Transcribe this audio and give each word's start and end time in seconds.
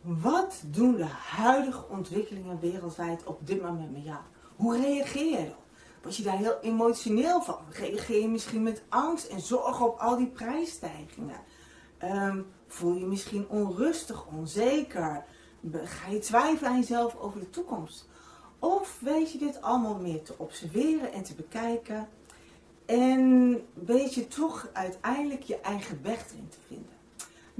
Wat 0.00 0.62
doen 0.66 0.96
de 0.96 1.08
huidige 1.36 1.88
ontwikkelingen 1.88 2.60
wereldwijd 2.60 3.24
op 3.24 3.46
dit 3.46 3.62
moment 3.62 3.92
met 3.92 4.04
jou? 4.04 4.18
Hoe 4.56 4.80
reageer 4.80 5.30
je 5.30 5.38
erop? 5.38 5.64
Word 6.02 6.16
je 6.16 6.22
daar 6.22 6.36
heel 6.36 6.60
emotioneel 6.60 7.42
van? 7.42 7.58
Reageer 7.70 8.20
je 8.20 8.28
misschien 8.28 8.62
met 8.62 8.82
angst 8.88 9.26
en 9.26 9.40
zorg 9.40 9.80
op 9.80 9.98
al 9.98 10.16
die 10.16 10.26
prijsstijgingen? 10.26 11.40
Ehm, 11.98 12.42
voel 12.66 12.94
je 12.94 13.06
misschien 13.06 13.48
onrustig, 13.48 14.26
onzeker? 14.26 15.24
Ga 15.72 16.10
je 16.10 16.18
twijfelen 16.18 16.70
aan 16.70 16.78
jezelf 16.78 17.16
over 17.16 17.40
de 17.40 17.50
toekomst? 17.50 18.08
Of 18.58 18.98
weet 19.00 19.32
je 19.32 19.38
dit 19.38 19.62
allemaal 19.62 19.96
meer 19.96 20.22
te 20.22 20.34
observeren 20.36 21.12
en 21.12 21.22
te 21.22 21.34
bekijken? 21.34 22.08
En 22.86 23.54
weet 23.74 24.14
je 24.14 24.28
toch 24.28 24.68
uiteindelijk 24.72 25.42
je 25.42 25.60
eigen 25.60 26.02
weg 26.02 26.30
erin 26.30 26.48
te 26.48 26.58
vinden? 26.66 26.99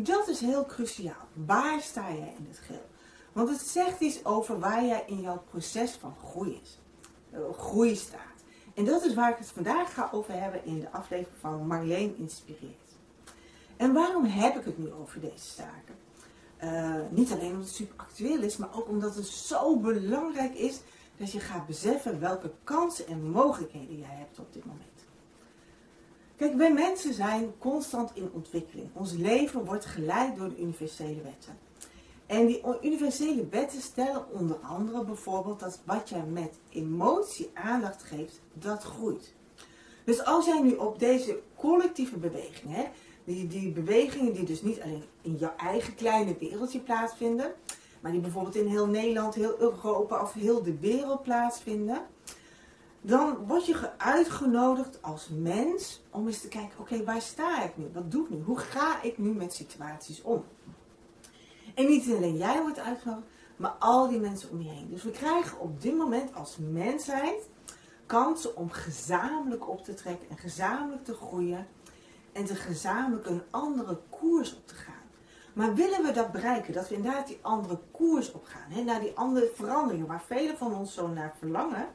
Dat 0.02 0.28
is 0.28 0.40
heel 0.40 0.66
cruciaal. 0.66 1.28
Waar 1.32 1.80
sta 1.80 2.12
jij 2.12 2.34
in 2.38 2.46
het 2.48 2.58
geheel? 2.58 2.88
Want 3.32 3.48
het 3.48 3.60
zegt 3.60 4.00
iets 4.00 4.24
over 4.24 4.58
waar 4.58 4.84
jij 4.84 5.04
in 5.06 5.20
jouw 5.20 5.42
proces 5.50 5.90
van 5.90 6.14
groei, 6.24 6.60
is, 6.62 6.78
eh, 7.30 7.40
groei 7.58 7.96
staat. 7.96 8.20
En 8.74 8.84
dat 8.84 9.04
is 9.04 9.14
waar 9.14 9.30
ik 9.30 9.38
het 9.38 9.50
vandaag 9.50 9.94
ga 9.94 10.08
over 10.12 10.40
hebben 10.40 10.64
in 10.64 10.80
de 10.80 10.90
aflevering 10.90 11.40
van 11.40 11.66
Marleen 11.66 12.16
Inspireert. 12.16 12.90
En 13.76 13.92
waarom 13.92 14.24
heb 14.24 14.56
ik 14.56 14.64
het 14.64 14.78
nu 14.78 14.92
over 14.92 15.20
deze 15.20 15.48
zaken? 15.56 15.98
Uh, 16.62 16.94
niet 17.10 17.32
alleen 17.32 17.50
omdat 17.50 17.66
het 17.66 17.74
super 17.74 17.94
actueel 17.96 18.42
is, 18.42 18.56
maar 18.56 18.74
ook 18.74 18.88
omdat 18.88 19.14
het 19.14 19.26
zo 19.26 19.76
belangrijk 19.76 20.54
is 20.54 20.80
dat 21.16 21.32
je 21.32 21.40
gaat 21.40 21.66
beseffen 21.66 22.20
welke 22.20 22.52
kansen 22.64 23.06
en 23.06 23.30
mogelijkheden 23.30 23.98
jij 23.98 24.16
hebt 24.16 24.38
op 24.38 24.52
dit 24.52 24.64
moment. 24.64 24.99
Kijk, 26.40 26.54
wij 26.54 26.72
mensen 26.72 27.14
zijn 27.14 27.52
constant 27.58 28.10
in 28.14 28.30
ontwikkeling. 28.32 28.88
Ons 28.92 29.12
leven 29.12 29.64
wordt 29.64 29.84
geleid 29.84 30.36
door 30.36 30.48
de 30.48 30.60
universele 30.60 31.22
wetten. 31.22 31.58
En 32.26 32.46
die 32.46 32.62
universele 32.82 33.46
wetten 33.50 33.80
stellen 33.80 34.30
onder 34.32 34.56
andere 34.56 35.04
bijvoorbeeld 35.04 35.60
dat 35.60 35.80
wat 35.84 36.08
jij 36.08 36.24
met 36.24 36.58
emotie 36.70 37.50
aandacht 37.54 38.02
geeft, 38.02 38.40
dat 38.52 38.82
groeit. 38.82 39.34
Dus 40.04 40.24
als 40.24 40.46
jij 40.46 40.60
nu 40.60 40.72
op 40.74 40.98
deze 40.98 41.40
collectieve 41.56 42.16
beweging, 42.16 42.74
hè, 42.74 42.84
die, 43.24 43.46
die 43.46 43.70
bewegingen 43.70 44.32
die 44.32 44.44
dus 44.44 44.62
niet 44.62 44.80
alleen 44.80 45.04
in 45.22 45.36
jouw 45.36 45.54
eigen 45.56 45.94
kleine 45.94 46.36
wereldje 46.38 46.80
plaatsvinden, 46.80 47.54
maar 48.00 48.12
die 48.12 48.20
bijvoorbeeld 48.20 48.56
in 48.56 48.66
heel 48.66 48.86
Nederland, 48.86 49.34
heel 49.34 49.58
Europa 49.58 50.22
of 50.22 50.32
heel 50.32 50.62
de 50.62 50.78
wereld 50.78 51.22
plaatsvinden, 51.22 52.06
dan 53.00 53.46
word 53.46 53.66
je 53.66 53.98
uitgenodigd 53.98 55.02
als 55.02 55.28
mens 55.28 56.02
om 56.10 56.26
eens 56.26 56.40
te 56.40 56.48
kijken, 56.48 56.78
oké, 56.78 57.04
waar 57.04 57.20
sta 57.20 57.62
ik 57.62 57.76
nu? 57.76 57.90
Wat 57.92 58.10
doe 58.10 58.24
ik 58.24 58.30
nu? 58.30 58.42
Hoe 58.42 58.58
ga 58.58 59.02
ik 59.02 59.18
nu 59.18 59.32
met 59.32 59.54
situaties 59.54 60.22
om? 60.22 60.44
En 61.74 61.86
niet 61.86 62.06
alleen 62.06 62.36
jij 62.36 62.62
wordt 62.62 62.78
uitgenodigd, 62.78 63.26
maar 63.56 63.74
al 63.78 64.08
die 64.08 64.20
mensen 64.20 64.50
om 64.50 64.62
je 64.62 64.68
heen. 64.68 64.88
Dus 64.90 65.02
we 65.02 65.10
krijgen 65.10 65.60
op 65.60 65.82
dit 65.82 65.96
moment 65.96 66.34
als 66.34 66.56
mensheid 66.56 67.48
kansen 68.06 68.56
om 68.56 68.70
gezamenlijk 68.70 69.68
op 69.68 69.84
te 69.84 69.94
trekken 69.94 70.28
en 70.28 70.36
gezamenlijk 70.36 71.04
te 71.04 71.14
groeien 71.14 71.66
en 72.32 72.44
te 72.44 72.54
gezamenlijk 72.54 73.26
een 73.26 73.42
andere 73.50 73.98
koers 74.10 74.56
op 74.56 74.66
te 74.66 74.74
gaan. 74.74 74.94
Maar 75.52 75.74
willen 75.74 76.02
we 76.02 76.12
dat 76.12 76.32
bereiken, 76.32 76.72
dat 76.72 76.88
we 76.88 76.94
inderdaad 76.94 77.26
die 77.26 77.38
andere 77.42 77.78
koers 77.90 78.32
op 78.32 78.44
gaan, 78.44 78.70
hè, 78.70 78.82
naar 78.82 79.00
die 79.00 79.16
andere 79.16 79.50
veranderingen 79.54 80.06
waar 80.06 80.22
velen 80.26 80.56
van 80.56 80.74
ons 80.74 80.94
zo 80.94 81.08
naar 81.08 81.34
verlangen, 81.38 81.88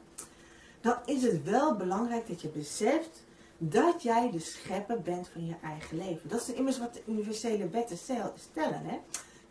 dan 0.86 0.98
is 1.04 1.22
het 1.22 1.42
wel 1.42 1.76
belangrijk 1.76 2.28
dat 2.28 2.40
je 2.40 2.48
beseft 2.48 3.24
dat 3.58 4.02
jij 4.02 4.30
de 4.30 4.38
schepper 4.38 5.00
bent 5.00 5.28
van 5.28 5.46
je 5.46 5.54
eigen 5.62 5.96
leven. 5.96 6.28
Dat 6.28 6.40
is 6.40 6.54
immers 6.54 6.78
wat 6.78 6.94
de 6.94 7.02
universele 7.06 7.68
wetten 7.68 7.96
stellen. 8.36 8.82
Hè? 8.84 8.98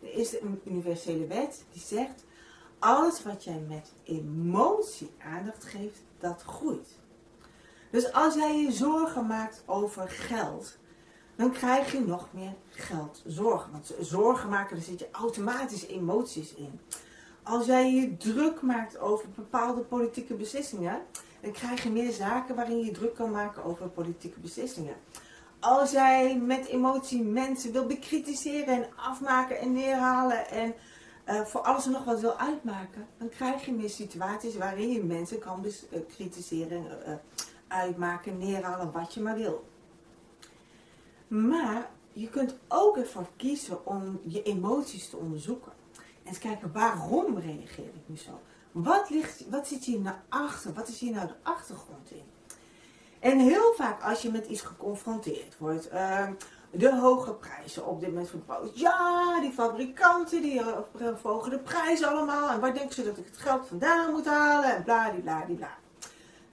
Er 0.06 0.12
is 0.12 0.40
een 0.40 0.60
universele 0.64 1.26
wet 1.26 1.64
die 1.72 1.82
zegt, 1.82 2.24
alles 2.78 3.22
wat 3.22 3.44
jij 3.44 3.64
met 3.68 3.92
emotie 4.04 5.10
aandacht 5.18 5.64
geeft, 5.64 6.00
dat 6.18 6.42
groeit. 6.42 6.88
Dus 7.90 8.12
als 8.12 8.34
jij 8.34 8.60
je 8.60 8.72
zorgen 8.72 9.26
maakt 9.26 9.62
over 9.66 10.08
geld, 10.08 10.76
dan 11.36 11.52
krijg 11.52 11.92
je 11.92 12.00
nog 12.00 12.28
meer 12.30 12.54
geld 12.70 13.22
zorgen. 13.26 13.72
Want 13.72 13.94
zorgen 14.00 14.48
maken, 14.48 14.76
daar 14.76 14.84
zit 14.84 14.98
je 14.98 15.08
automatisch 15.10 15.86
emoties 15.86 16.54
in. 16.54 16.80
Als 17.42 17.66
jij 17.66 17.92
je 17.94 18.16
druk 18.16 18.62
maakt 18.62 18.98
over 18.98 19.28
bepaalde 19.34 19.80
politieke 19.80 20.34
beslissingen, 20.34 21.02
dan 21.46 21.54
krijg 21.54 21.82
je 21.82 21.90
meer 21.90 22.12
zaken 22.12 22.54
waarin 22.54 22.84
je 22.84 22.90
druk 22.90 23.14
kan 23.14 23.30
maken 23.30 23.64
over 23.64 23.88
politieke 23.88 24.40
beslissingen. 24.40 24.96
Als 25.60 25.90
jij 25.90 26.36
met 26.36 26.66
emotie 26.66 27.22
mensen 27.22 27.72
wil 27.72 27.86
bekritiseren 27.86 28.74
en 28.74 28.86
afmaken 28.96 29.58
en 29.58 29.72
neerhalen 29.72 30.48
en 30.48 30.74
uh, 31.28 31.40
voor 31.40 31.60
alles 31.60 31.86
en 31.86 31.92
nog 31.92 32.04
wat 32.04 32.20
wil 32.20 32.38
uitmaken, 32.38 33.06
dan 33.18 33.28
krijg 33.28 33.64
je 33.64 33.72
meer 33.72 33.90
situaties 33.90 34.56
waarin 34.56 34.88
je 34.88 35.04
mensen 35.04 35.38
kan 35.38 35.64
bekritiseren, 35.90 36.84
uh, 36.84 37.14
uitmaken, 37.68 38.38
neerhalen, 38.38 38.92
wat 38.92 39.14
je 39.14 39.20
maar 39.20 39.36
wil. 39.36 39.68
Maar 41.28 41.90
je 42.12 42.28
kunt 42.28 42.56
ook 42.68 42.96
ervoor 42.96 43.28
kiezen 43.36 43.86
om 43.86 44.20
je 44.22 44.42
emoties 44.42 45.08
te 45.08 45.16
onderzoeken. 45.16 45.72
En 45.96 46.02
eens 46.28 46.38
kijken 46.38 46.72
waarom 46.72 47.38
reageer 47.38 47.86
ik 47.94 48.02
nu 48.06 48.16
zo? 48.16 48.40
Wat, 48.76 49.10
ligt, 49.10 49.48
wat 49.50 49.66
zit 49.66 49.84
hier 49.84 50.00
naar 50.00 50.22
achter? 50.28 50.72
Wat 50.72 50.88
is 50.88 50.98
hier 50.98 51.12
nou 51.12 51.26
de 51.26 51.34
achtergrond 51.42 52.10
in? 52.10 52.22
En 53.20 53.38
heel 53.38 53.72
vaak 53.76 54.02
als 54.02 54.22
je 54.22 54.30
met 54.30 54.46
iets 54.46 54.60
geconfronteerd 54.60 55.58
wordt, 55.58 55.92
uh, 55.92 56.28
de 56.70 56.96
hoge 56.96 57.32
prijzen 57.32 57.86
op 57.86 58.00
dit 58.00 58.08
moment 58.08 58.30
van 58.46 58.70
Ja, 58.74 59.40
die 59.40 59.52
fabrikanten 59.52 60.42
die 60.42 60.60
uh, 60.60 60.66
verhogen 60.94 61.50
de 61.50 61.58
prijzen 61.58 62.08
allemaal. 62.08 62.50
En 62.50 62.60
waar 62.60 62.74
denken 62.74 62.94
ze 62.94 63.04
dat 63.04 63.16
ik 63.16 63.24
het 63.24 63.36
geld 63.36 63.66
vandaan 63.66 64.12
moet 64.12 64.26
halen? 64.26 64.76
En 64.76 64.82
bla, 64.82 65.10
die, 65.10 65.20
bla, 65.20 65.44
die, 65.44 65.56
bla. 65.56 65.76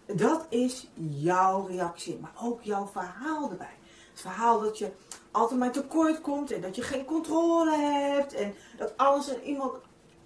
Dat 0.06 0.46
is 0.50 0.90
jouw 0.96 1.66
reactie, 1.66 2.20
maar 2.20 2.34
ook 2.42 2.62
jouw 2.62 2.88
verhaal 2.88 3.50
erbij. 3.52 3.78
Het 4.12 4.22
verhaal 4.22 4.60
dat 4.62 4.78
je 4.78 4.92
altijd 5.32 5.60
maar 5.60 5.72
tekort 5.72 6.22
komt 6.22 6.52
en 6.52 6.62
dat 6.62 6.76
je 6.76 6.82
geen 6.82 7.06
controle 7.06 7.78
hebt. 7.78 8.34
En 8.34 8.54
dat 8.78 8.94
alles 8.98 9.34
en 9.34 9.42
iemand 9.44 9.74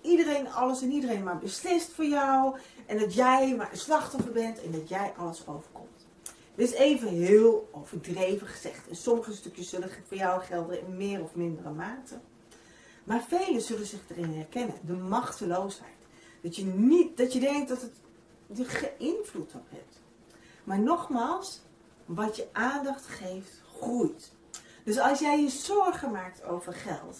iedereen, 0.07 0.51
alles 0.51 0.81
en 0.81 0.91
iedereen 0.91 1.23
maar 1.23 1.37
beslist 1.37 1.91
voor 1.91 2.05
jou. 2.05 2.57
En 2.85 2.99
dat 2.99 3.13
jij 3.13 3.55
maar 3.55 3.71
een 3.71 3.77
slachtoffer 3.77 4.31
bent 4.31 4.63
en 4.63 4.71
dat 4.71 4.89
jij 4.89 5.13
alles 5.17 5.47
overkomt. 5.47 6.07
Dit 6.55 6.71
is 6.71 6.75
even 6.75 7.07
heel 7.07 7.69
overdreven 7.71 8.47
gezegd. 8.47 8.87
En 8.87 8.95
sommige 8.95 9.33
stukjes 9.33 9.69
zullen 9.69 9.89
voor 10.07 10.17
jou 10.17 10.41
gelden 10.41 10.79
in 10.79 10.97
meer 10.97 11.21
of 11.21 11.35
mindere 11.35 11.69
mate. 11.69 12.19
Maar 13.03 13.23
velen 13.27 13.61
zullen 13.61 13.85
zich 13.85 13.99
erin 14.09 14.33
herkennen. 14.33 14.75
De 14.85 14.93
machteloosheid. 14.93 15.91
Dat 16.41 16.55
je, 16.55 16.65
niet, 16.65 17.17
dat 17.17 17.33
je 17.33 17.39
denkt 17.39 17.69
dat 17.69 17.81
het 17.81 17.93
je 18.53 18.65
geen 18.65 18.99
invloed 18.99 19.53
op 19.53 19.65
hebt. 19.69 20.01
Maar 20.63 20.79
nogmaals, 20.79 21.61
wat 22.05 22.35
je 22.35 22.47
aandacht 22.51 23.05
geeft, 23.05 23.61
groeit. 23.79 24.31
Dus 24.83 24.99
als 24.99 25.19
jij 25.19 25.41
je 25.41 25.49
zorgen 25.49 26.11
maakt 26.11 26.43
over 26.43 26.73
geld, 26.73 27.19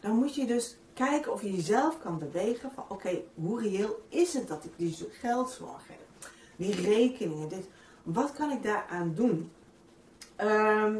dan 0.00 0.16
moet 0.16 0.34
je 0.34 0.46
dus 0.46 0.76
kijken 0.94 1.32
of 1.32 1.42
je 1.42 1.52
jezelf 1.52 1.98
kan 1.98 2.18
bewegen 2.18 2.70
van 2.74 2.84
oké, 2.88 3.22
hoe 3.34 3.60
reëel 3.60 4.02
is 4.08 4.34
het 4.34 4.48
dat 4.48 4.64
ik 4.64 4.72
die 4.76 5.08
geldzorg 5.10 5.88
heb? 5.88 6.30
Die 6.56 6.74
rekeningen, 6.74 7.48
dit, 7.48 7.68
wat 8.02 8.32
kan 8.32 8.50
ik 8.50 8.62
daaraan 8.62 9.14
doen? 9.14 9.52
Ehm, 10.36 10.96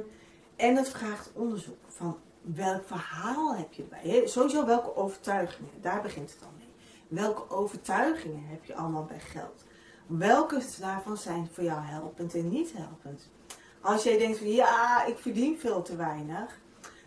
en 0.57 0.77
het 0.77 0.89
vraagt 0.89 1.31
onderzoek 1.35 1.79
van 1.89 2.19
welk 2.41 2.87
verhaal 2.87 3.57
heb 3.57 3.73
je 3.73 3.83
bij? 3.83 4.23
Sowieso 4.27 4.67
welke 4.67 4.97
overtuigingen, 4.97 5.71
daar 5.81 6.03
begint 6.03 6.33
het 6.33 6.43
al 6.43 6.53
mee. 6.57 6.73
Welke 7.09 7.51
overtuigingen 7.51 8.47
heb 8.47 8.65
je 8.65 8.75
allemaal 8.75 9.05
bij 9.05 9.21
geld? 9.21 9.65
Welke 10.07 10.63
daarvan 10.81 11.17
zijn 11.17 11.49
voor 11.53 11.65
jou 11.65 11.81
helpend 11.81 12.35
en 12.35 12.49
niet 12.49 12.73
helpend? 12.73 13.29
Als 13.81 14.03
jij 14.03 14.19
denkt 14.19 14.39
van 14.39 14.49
ja, 14.49 15.05
ik 15.05 15.19
verdien 15.19 15.59
veel 15.59 15.83
te 15.83 15.97
weinig, 15.97 16.61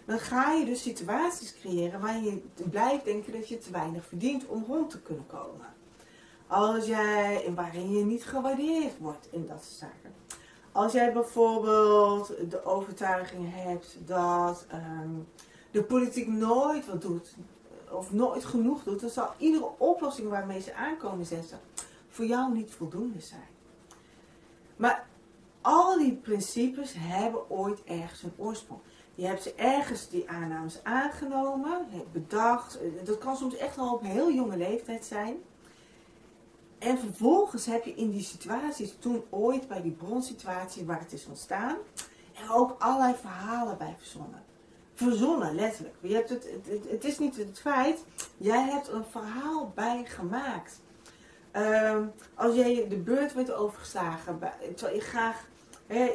dan 0.05 0.19
ga 0.19 0.51
je 0.51 0.65
dus 0.65 0.81
situaties 0.81 1.53
creëren 1.53 2.01
waarin 2.01 2.23
je 2.23 2.63
blijft 2.69 3.05
denken 3.05 3.31
dat 3.31 3.47
je 3.47 3.57
te 3.57 3.71
weinig 3.71 4.05
verdient 4.05 4.45
om 4.45 4.63
rond 4.67 4.89
te 4.89 5.01
kunnen 5.01 5.27
komen. 5.27 5.73
Als 6.47 6.85
jij, 6.85 7.51
waarin 7.55 7.91
je 7.91 8.05
niet 8.05 8.25
gewaardeerd 8.25 8.97
wordt 8.97 9.27
in 9.31 9.45
dat 9.47 9.63
soort 9.63 9.91
zaken. 9.91 10.13
Als 10.71 10.93
jij 10.93 11.13
bijvoorbeeld 11.13 12.27
de 12.49 12.65
overtuiging 12.65 13.53
hebt 13.53 13.97
dat 14.05 14.65
ehm, 14.69 15.09
de 15.71 15.83
politiek 15.83 16.27
nooit 16.27 16.85
wat 16.85 17.01
doet, 17.01 17.35
of 17.91 18.11
nooit 18.11 18.45
genoeg 18.45 18.83
doet, 18.83 18.99
dan 18.99 19.09
zal 19.09 19.33
iedere 19.37 19.69
oplossing 19.77 20.29
waarmee 20.29 20.61
ze 20.61 20.73
aankomen 20.73 21.25
zetten 21.25 21.59
voor 22.07 22.25
jou 22.25 22.53
niet 22.53 22.71
voldoende 22.71 23.19
zijn. 23.19 23.47
Maar 24.75 25.07
al 25.61 25.97
die 25.97 26.13
principes 26.13 26.93
hebben 26.97 27.49
ooit 27.49 27.83
ergens 27.83 28.23
een 28.23 28.33
oorsprong. 28.37 28.79
Je 29.15 29.25
hebt 29.25 29.55
ergens 29.55 30.09
die 30.09 30.29
aannames 30.29 30.79
aangenomen, 30.83 31.87
bedacht. 32.11 32.79
Dat 33.03 33.17
kan 33.17 33.37
soms 33.37 33.57
echt 33.57 33.77
al 33.77 33.93
op 33.93 34.01
een 34.01 34.07
heel 34.07 34.31
jonge 34.31 34.57
leeftijd 34.57 35.05
zijn. 35.05 35.37
En 36.77 36.97
vervolgens 36.97 37.65
heb 37.65 37.85
je 37.85 37.95
in 37.95 38.11
die 38.11 38.23
situaties, 38.23 38.95
toen 38.99 39.23
ooit 39.29 39.67
bij 39.67 39.81
die 39.81 39.91
bronsituatie 39.91 40.85
waar 40.85 40.99
het 40.99 41.13
is 41.13 41.25
ontstaan, 41.25 41.75
er 42.33 42.55
ook 42.55 42.75
allerlei 42.79 43.15
verhalen 43.21 43.77
bij 43.77 43.95
verzonnen. 43.97 44.43
verzonnen, 44.93 45.55
letterlijk. 45.55 45.95
Je 46.01 46.13
hebt 46.13 46.29
het, 46.29 46.47
het, 46.65 46.89
het 46.89 47.03
is 47.03 47.19
niet 47.19 47.37
het 47.37 47.59
feit, 47.59 48.03
jij 48.37 48.63
hebt 48.63 48.87
een 48.87 49.05
verhaal 49.09 49.71
bij 49.75 50.05
gemaakt. 50.05 50.81
Ehm, 51.51 52.05
als 52.33 52.55
jij 52.55 52.87
de 52.89 52.97
beurt 52.97 53.33
werd 53.33 53.53
overgeslagen, 53.53 54.39
terwijl 54.75 54.95
je 54.95 55.01
graag 55.01 55.47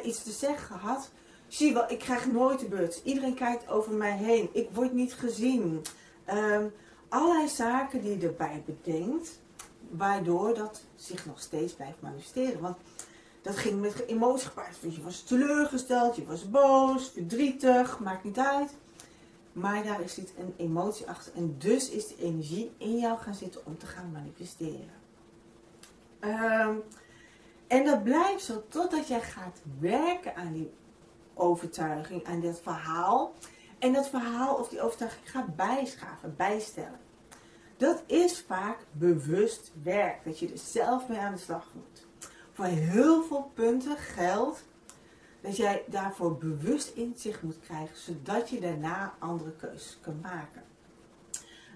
iets 0.03 0.23
te 0.23 0.31
zeggen 0.31 0.75
had, 0.75 1.11
zie 1.53 1.73
wel, 1.73 1.91
ik 1.91 1.99
krijg 1.99 2.31
nooit 2.31 2.59
de 2.59 2.65
beurt. 2.65 3.01
Iedereen 3.03 3.33
kijkt 3.33 3.69
over 3.69 3.93
mij 3.93 4.17
heen, 4.17 4.49
ik 4.53 4.69
word 4.73 4.93
niet 4.93 5.13
gezien. 5.13 5.81
Um, 6.33 6.73
allerlei 7.09 7.47
zaken 7.47 8.01
die 8.01 8.19
je 8.19 8.27
erbij 8.27 8.63
bedenkt, 8.65 9.39
waardoor 9.89 10.55
dat 10.55 10.81
zich 10.95 11.25
nog 11.25 11.41
steeds 11.41 11.73
blijft 11.73 12.01
manifesteren. 12.01 12.61
Want 12.61 12.77
dat 13.41 13.57
ging 13.57 13.81
met 13.81 14.07
emoties 14.07 14.47
gepaard. 14.47 14.77
je 14.81 15.03
was 15.03 15.23
teleurgesteld, 15.23 16.15
je 16.15 16.25
was 16.25 16.49
boos, 16.49 17.09
verdrietig, 17.09 17.99
maakt 17.99 18.23
niet 18.23 18.39
uit. 18.39 18.75
Maar 19.53 19.83
daar 19.83 19.99
zit 20.05 20.33
een 20.37 20.53
emotie 20.57 21.09
achter. 21.09 21.33
En 21.35 21.55
dus 21.57 21.89
is 21.89 22.07
de 22.07 22.17
energie 22.17 22.71
in 22.77 22.97
jou 22.97 23.17
gaan 23.19 23.35
zitten 23.35 23.65
om 23.65 23.77
te 23.77 23.85
gaan 23.85 24.11
manifesteren. 24.11 24.99
Ehm, 26.19 26.75
en 27.67 27.85
dat 27.85 28.03
blijft 28.03 28.43
zo 28.43 28.63
totdat 28.67 29.07
jij 29.07 29.21
gaat 29.21 29.61
werken 29.79 30.35
aan 30.35 30.53
die 30.53 30.71
overtuiging, 31.33 32.25
aan 32.25 32.41
dat 32.41 32.61
verhaal. 32.61 33.33
En 33.79 33.93
dat 33.93 34.09
verhaal 34.09 34.55
of 34.55 34.69
die 34.69 34.81
overtuiging 34.81 35.31
gaat 35.31 35.55
bijschaven, 35.55 36.35
bijstellen. 36.37 36.99
Dat 37.77 38.03
is 38.05 38.43
vaak 38.47 38.77
bewust 38.91 39.71
werk, 39.83 40.23
dat 40.23 40.39
je 40.39 40.51
er 40.51 40.57
zelf 40.57 41.07
mee 41.07 41.19
aan 41.19 41.33
de 41.33 41.39
slag 41.39 41.67
moet. 41.73 42.07
Voor 42.51 42.65
heel 42.65 43.23
veel 43.23 43.51
punten 43.53 43.97
geldt 43.97 44.63
dat 45.41 45.57
jij 45.57 45.83
daarvoor 45.87 46.37
bewust 46.37 46.91
inzicht 46.95 47.41
moet 47.41 47.59
krijgen, 47.59 47.97
zodat 47.97 48.49
je 48.49 48.59
daarna 48.59 49.13
andere 49.19 49.51
keuzes 49.51 49.97
kunt 50.01 50.21
maken. 50.21 50.63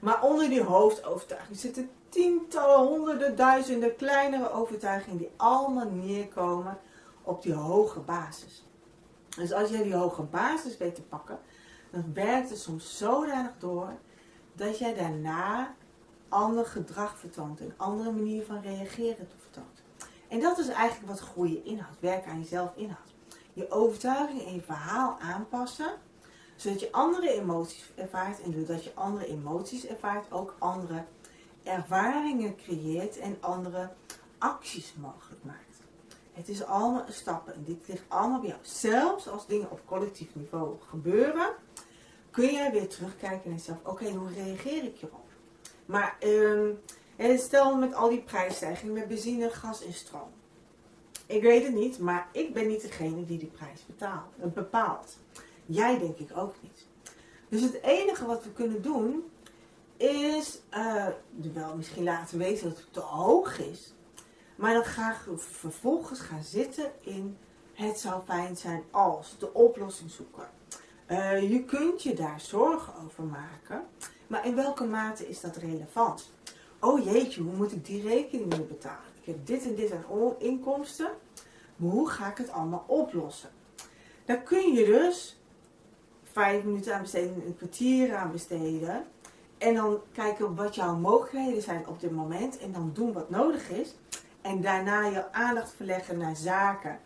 Maar 0.01 0.23
onder 0.23 0.49
die 0.49 0.63
hoofdovertuiging 0.63 1.57
zitten 1.57 1.89
tientallen, 2.09 2.87
honderden, 2.87 3.35
duizenden 3.35 3.95
kleinere 3.95 4.51
overtuigingen 4.51 5.17
die 5.17 5.31
allemaal 5.35 5.89
neerkomen 5.89 6.77
op 7.23 7.41
die 7.41 7.53
hoge 7.53 7.99
basis. 7.99 8.65
Dus 9.35 9.51
als 9.51 9.69
jij 9.69 9.83
die 9.83 9.95
hoge 9.95 10.21
basis 10.21 10.77
weet 10.77 10.95
te 10.95 11.01
pakken, 11.01 11.39
dan 11.91 12.13
werkt 12.13 12.49
het 12.49 12.59
soms 12.59 12.97
zodanig 12.97 13.51
door 13.59 13.93
dat 14.53 14.77
jij 14.77 14.93
daarna 14.93 15.75
ander 16.29 16.65
gedrag 16.65 17.17
vertoont, 17.17 17.59
een 17.59 17.73
andere 17.77 18.11
manier 18.11 18.45
van 18.45 18.61
reageren 18.61 19.27
vertoont. 19.39 19.83
En 20.27 20.39
dat 20.39 20.57
is 20.57 20.67
eigenlijk 20.67 21.11
wat 21.11 21.19
groeien 21.19 21.65
inhoudt, 21.65 21.99
werken 21.99 22.31
aan 22.31 22.39
jezelf 22.39 22.75
inhoudt. 22.75 23.13
Je 23.53 23.71
overtuiging 23.71 24.45
en 24.45 24.53
je 24.53 24.61
verhaal 24.61 25.19
aanpassen, 25.19 25.93
zodat 26.55 26.79
je 26.79 26.91
andere 26.91 27.29
emoties 27.29 27.91
ervaart 27.95 28.41
en 28.41 28.51
doordat 28.51 28.83
je 28.83 28.91
andere 28.93 29.27
emoties 29.27 29.85
ervaart, 29.85 30.31
ook 30.31 30.55
andere 30.59 31.05
ervaringen 31.63 32.55
creëert 32.55 33.17
en 33.17 33.37
andere 33.39 33.89
acties 34.37 34.93
mogelijk 34.93 35.43
maakt. 35.43 35.64
Het 36.35 36.49
is 36.49 36.63
allemaal 36.63 37.05
stappen 37.09 37.53
en 37.53 37.63
dit 37.63 37.87
ligt 37.87 38.03
allemaal 38.07 38.39
bij 38.39 38.49
jou. 38.49 38.61
Zelfs 38.63 39.27
als 39.27 39.47
dingen 39.47 39.71
op 39.71 39.81
collectief 39.85 40.27
niveau 40.33 40.75
gebeuren, 40.89 41.53
kun 42.31 42.53
jij 42.53 42.71
weer 42.71 42.87
terugkijken 42.87 43.49
naar 43.49 43.57
jezelf. 43.57 43.77
Oké, 43.83 44.09
hoe 44.09 44.33
reageer 44.33 44.83
ik 44.83 44.97
hierop? 44.97 45.25
Maar 45.85 46.17
um, 46.23 46.79
stel 47.37 47.77
met 47.77 47.93
al 47.93 48.09
die 48.09 48.21
prijsstijgingen 48.21 48.93
met 48.93 49.07
benzine, 49.07 49.49
gas 49.49 49.85
en 49.85 49.93
stroom. 49.93 50.29
Ik 51.25 51.41
weet 51.41 51.63
het 51.63 51.73
niet, 51.73 51.99
maar 51.99 52.27
ik 52.31 52.53
ben 52.53 52.67
niet 52.67 52.81
degene 52.81 53.25
die 53.25 53.37
die 53.37 53.47
prijs 53.47 53.85
betaalt, 53.85 54.37
eh, 54.39 54.47
bepaalt. 54.47 55.17
Jij 55.65 55.99
denk 55.99 56.17
ik 56.17 56.37
ook 56.37 56.53
niet. 56.61 56.85
Dus 57.49 57.61
het 57.61 57.81
enige 57.81 58.25
wat 58.25 58.43
we 58.43 58.51
kunnen 58.51 58.81
doen 58.81 59.23
is, 59.97 60.59
uh, 60.73 61.07
wel 61.53 61.75
misschien 61.75 62.03
laten 62.03 62.37
weten 62.37 62.69
dat 62.69 62.77
het 62.77 62.93
te 62.93 62.99
hoog 62.99 63.59
is. 63.59 63.94
Maar 64.55 64.73
dan 64.73 64.83
graag 64.83 65.27
vervolgens 65.35 66.19
gaan 66.19 66.43
zitten 66.43 66.91
in 67.01 67.37
het 67.73 67.99
zou 67.99 68.21
fijn 68.25 68.57
zijn 68.57 68.83
als 68.91 69.35
de 69.39 69.53
oplossing 69.53 70.11
zoeken. 70.11 70.49
Uh, 71.07 71.51
je 71.51 71.63
kunt 71.63 72.03
je 72.03 72.13
daar 72.13 72.39
zorgen 72.41 72.93
over 73.05 73.23
maken. 73.23 73.85
Maar 74.27 74.45
in 74.45 74.55
welke 74.55 74.83
mate 74.83 75.27
is 75.27 75.41
dat 75.41 75.55
relevant? 75.55 76.31
Oh 76.79 77.03
jeetje, 77.03 77.41
hoe 77.41 77.55
moet 77.55 77.71
ik 77.71 77.85
die 77.85 78.01
rekening 78.07 78.57
nu 78.57 78.63
betalen? 78.63 79.13
Ik 79.21 79.25
heb 79.25 79.45
dit 79.45 79.63
en 79.63 79.75
dit 79.75 79.91
aan 79.91 80.35
inkomsten. 80.37 81.09
Maar 81.75 81.91
hoe 81.91 82.09
ga 82.09 82.29
ik 82.29 82.37
het 82.37 82.51
allemaal 82.51 82.83
oplossen? 82.87 83.49
Daar 84.25 84.41
kun 84.41 84.73
je 84.73 84.85
dus 84.85 85.39
vijf 86.23 86.63
minuten 86.63 86.95
aan 86.95 87.01
besteden, 87.01 87.43
een 87.45 87.57
kwartier 87.57 88.15
aan 88.15 88.31
besteden. 88.31 89.05
En 89.57 89.75
dan 89.75 89.99
kijken 90.11 90.55
wat 90.55 90.75
jouw 90.75 90.95
mogelijkheden 90.95 91.61
zijn 91.61 91.87
op 91.87 91.99
dit 91.99 92.11
moment. 92.11 92.57
En 92.57 92.71
dan 92.71 92.91
doen 92.93 93.13
wat 93.13 93.29
nodig 93.29 93.69
is. 93.69 93.95
En 94.45 94.61
daarna 94.61 95.05
je 95.05 95.31
aandacht 95.31 95.73
verleggen 95.75 96.17
naar 96.17 96.35
zaken 96.35 96.99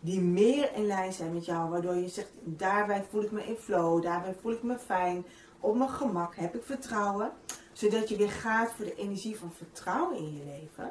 die 0.00 0.20
meer 0.20 0.74
in 0.74 0.86
lijn 0.86 1.12
zijn 1.12 1.34
met 1.34 1.44
jou. 1.44 1.70
Waardoor 1.70 1.94
je 1.94 2.08
zegt, 2.08 2.30
daarbij 2.42 3.04
voel 3.10 3.22
ik 3.22 3.30
me 3.30 3.44
in 3.44 3.56
flow, 3.56 4.02
daarbij 4.02 4.34
voel 4.40 4.52
ik 4.52 4.62
me 4.62 4.78
fijn 4.78 5.24
op 5.60 5.76
mijn 5.76 5.90
gemak, 5.90 6.36
heb 6.36 6.54
ik 6.54 6.64
vertrouwen. 6.64 7.32
Zodat 7.72 8.08
je 8.08 8.16
weer 8.16 8.30
gaat 8.30 8.70
voor 8.70 8.84
de 8.84 8.94
energie 8.94 9.38
van 9.38 9.52
vertrouwen 9.52 10.16
in 10.16 10.36
je 10.36 10.44
leven. 10.44 10.90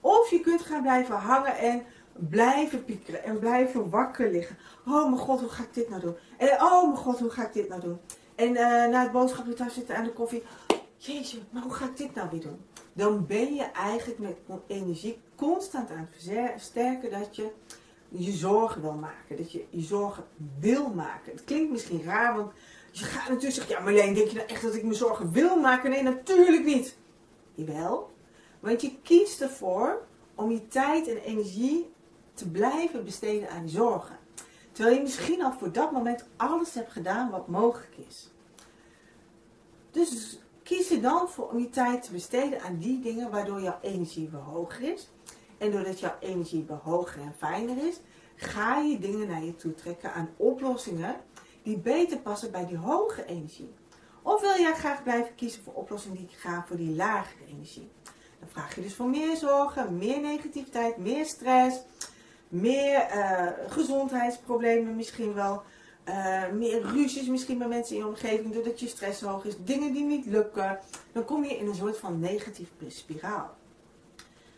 Of 0.00 0.30
je 0.30 0.40
kunt 0.40 0.62
gaan 0.62 0.82
blijven 0.82 1.14
hangen 1.14 1.58
en 1.58 1.82
blijven 2.12 2.84
piekeren 2.84 3.22
en 3.22 3.38
blijven 3.38 3.90
wakker 3.90 4.30
liggen. 4.30 4.58
Oh 4.86 5.04
mijn 5.04 5.18
god, 5.18 5.40
hoe 5.40 5.48
ga 5.48 5.62
ik 5.62 5.74
dit 5.74 5.88
nou 5.88 6.00
doen? 6.00 6.16
En 6.36 6.48
oh 6.48 6.82
mijn 6.82 6.96
god, 6.96 7.18
hoe 7.18 7.30
ga 7.30 7.46
ik 7.46 7.52
dit 7.52 7.68
nou 7.68 7.80
doen? 7.80 8.00
En 8.34 8.48
uh, 8.48 8.56
na 8.64 9.02
het 9.02 9.12
boodschapje 9.12 9.54
thuis 9.54 9.74
zitten 9.74 9.96
aan 9.96 10.04
de 10.04 10.12
koffie. 10.12 10.42
Jeetje, 10.96 11.38
maar 11.50 11.62
hoe 11.62 11.72
ga 11.72 11.84
ik 11.84 11.96
dit 11.96 12.14
nou 12.14 12.28
weer 12.30 12.40
doen? 12.40 12.60
Dan 12.94 13.26
ben 13.26 13.54
je 13.54 13.62
eigenlijk 13.62 14.18
met 14.18 14.36
energie 14.66 15.20
constant 15.36 15.90
aan 15.90 16.08
het 16.10 16.32
versterken 16.54 17.10
dat 17.10 17.36
je 17.36 17.50
je 18.08 18.32
zorgen 18.32 18.82
wil 18.82 18.92
maken. 18.92 19.36
Dat 19.36 19.52
je 19.52 19.66
je 19.70 19.82
zorgen 19.82 20.24
wil 20.60 20.88
maken. 20.88 21.32
Het 21.32 21.44
klinkt 21.44 21.70
misschien 21.70 22.02
raar, 22.02 22.36
want 22.36 22.52
je 22.90 23.04
gaat 23.04 23.28
natuurlijk 23.28 23.54
zeggen, 23.54 23.74
ja 23.74 23.82
Marleen, 23.82 24.14
denk 24.14 24.28
je 24.28 24.36
nou 24.36 24.48
echt 24.48 24.62
dat 24.62 24.74
ik 24.74 24.84
me 24.84 24.94
zorgen 24.94 25.32
wil 25.32 25.60
maken? 25.60 25.90
Nee, 25.90 26.02
natuurlijk 26.02 26.64
niet. 26.64 26.96
Jawel, 27.54 28.12
want 28.60 28.80
je 28.80 28.98
kiest 29.02 29.40
ervoor 29.40 30.06
om 30.34 30.50
je 30.50 30.68
tijd 30.68 31.08
en 31.08 31.16
energie 31.16 31.92
te 32.34 32.50
blijven 32.50 33.04
besteden 33.04 33.50
aan 33.50 33.68
zorgen. 33.68 34.18
Terwijl 34.72 34.96
je 34.96 35.02
misschien 35.02 35.42
al 35.42 35.52
voor 35.52 35.72
dat 35.72 35.92
moment 35.92 36.24
alles 36.36 36.74
hebt 36.74 36.92
gedaan 36.92 37.30
wat 37.30 37.48
mogelijk 37.48 37.96
is. 38.08 38.30
Dus 39.90 40.38
kies 40.64 40.90
er 40.90 41.00
dan 41.00 41.28
voor 41.28 41.48
om 41.48 41.58
je 41.58 41.70
tijd 41.70 42.02
te 42.02 42.12
besteden 42.12 42.60
aan 42.60 42.78
die 42.78 43.00
dingen 43.00 43.30
waardoor 43.30 43.60
jouw 43.60 43.78
energie 43.80 44.28
weer 44.28 44.40
hoger 44.40 44.92
is. 44.92 45.08
En 45.58 45.70
doordat 45.70 46.00
jouw 46.00 46.14
energie 46.20 46.64
weer 46.68 46.80
hoger 46.82 47.20
en 47.20 47.34
fijner 47.38 47.86
is, 47.86 48.00
ga 48.36 48.78
je 48.78 48.98
dingen 48.98 49.28
naar 49.28 49.44
je 49.44 49.56
toe 49.56 49.74
trekken 49.74 50.12
aan 50.12 50.30
oplossingen 50.36 51.16
die 51.62 51.78
beter 51.78 52.18
passen 52.18 52.50
bij 52.50 52.66
die 52.66 52.76
hoge 52.76 53.24
energie. 53.24 53.72
Of 54.22 54.40
wil 54.40 54.60
jij 54.60 54.74
graag 54.74 55.02
blijven 55.02 55.34
kiezen 55.34 55.62
voor 55.62 55.72
oplossingen 55.72 56.16
die 56.16 56.28
gaan 56.36 56.64
voor 56.66 56.76
die 56.76 56.94
lagere 56.96 57.46
energie? 57.48 57.90
Dan 58.38 58.48
vraag 58.48 58.74
je 58.74 58.82
dus 58.82 58.94
voor 58.94 59.08
meer 59.08 59.36
zorgen, 59.36 59.98
meer 59.98 60.20
negativiteit, 60.20 60.96
meer 60.96 61.26
stress, 61.26 61.80
meer 62.48 63.06
uh, 63.14 63.48
gezondheidsproblemen 63.68 64.96
misschien 64.96 65.34
wel. 65.34 65.62
Uh, 66.08 66.50
meer 66.52 66.82
ruzies 66.82 67.26
misschien 67.26 67.58
bij 67.58 67.68
mensen 67.68 67.96
in 67.96 68.02
je 68.02 68.08
omgeving 68.08 68.52
doordat 68.52 68.80
je 68.80 68.88
stress 68.88 69.20
hoog 69.20 69.44
is, 69.44 69.54
dingen 69.64 69.92
die 69.92 70.04
niet 70.04 70.26
lukken, 70.26 70.78
dan 71.12 71.24
kom 71.24 71.44
je 71.44 71.56
in 71.56 71.66
een 71.66 71.74
soort 71.74 71.98
van 71.98 72.20
negatieve 72.20 72.72
spiraal. 72.88 73.54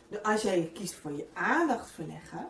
Dus 0.08 0.22
als 0.22 0.42
jij 0.42 0.70
kiest 0.74 0.94
voor 0.94 1.12
je 1.12 1.26
aandacht 1.32 1.90
verleggen 1.90 2.48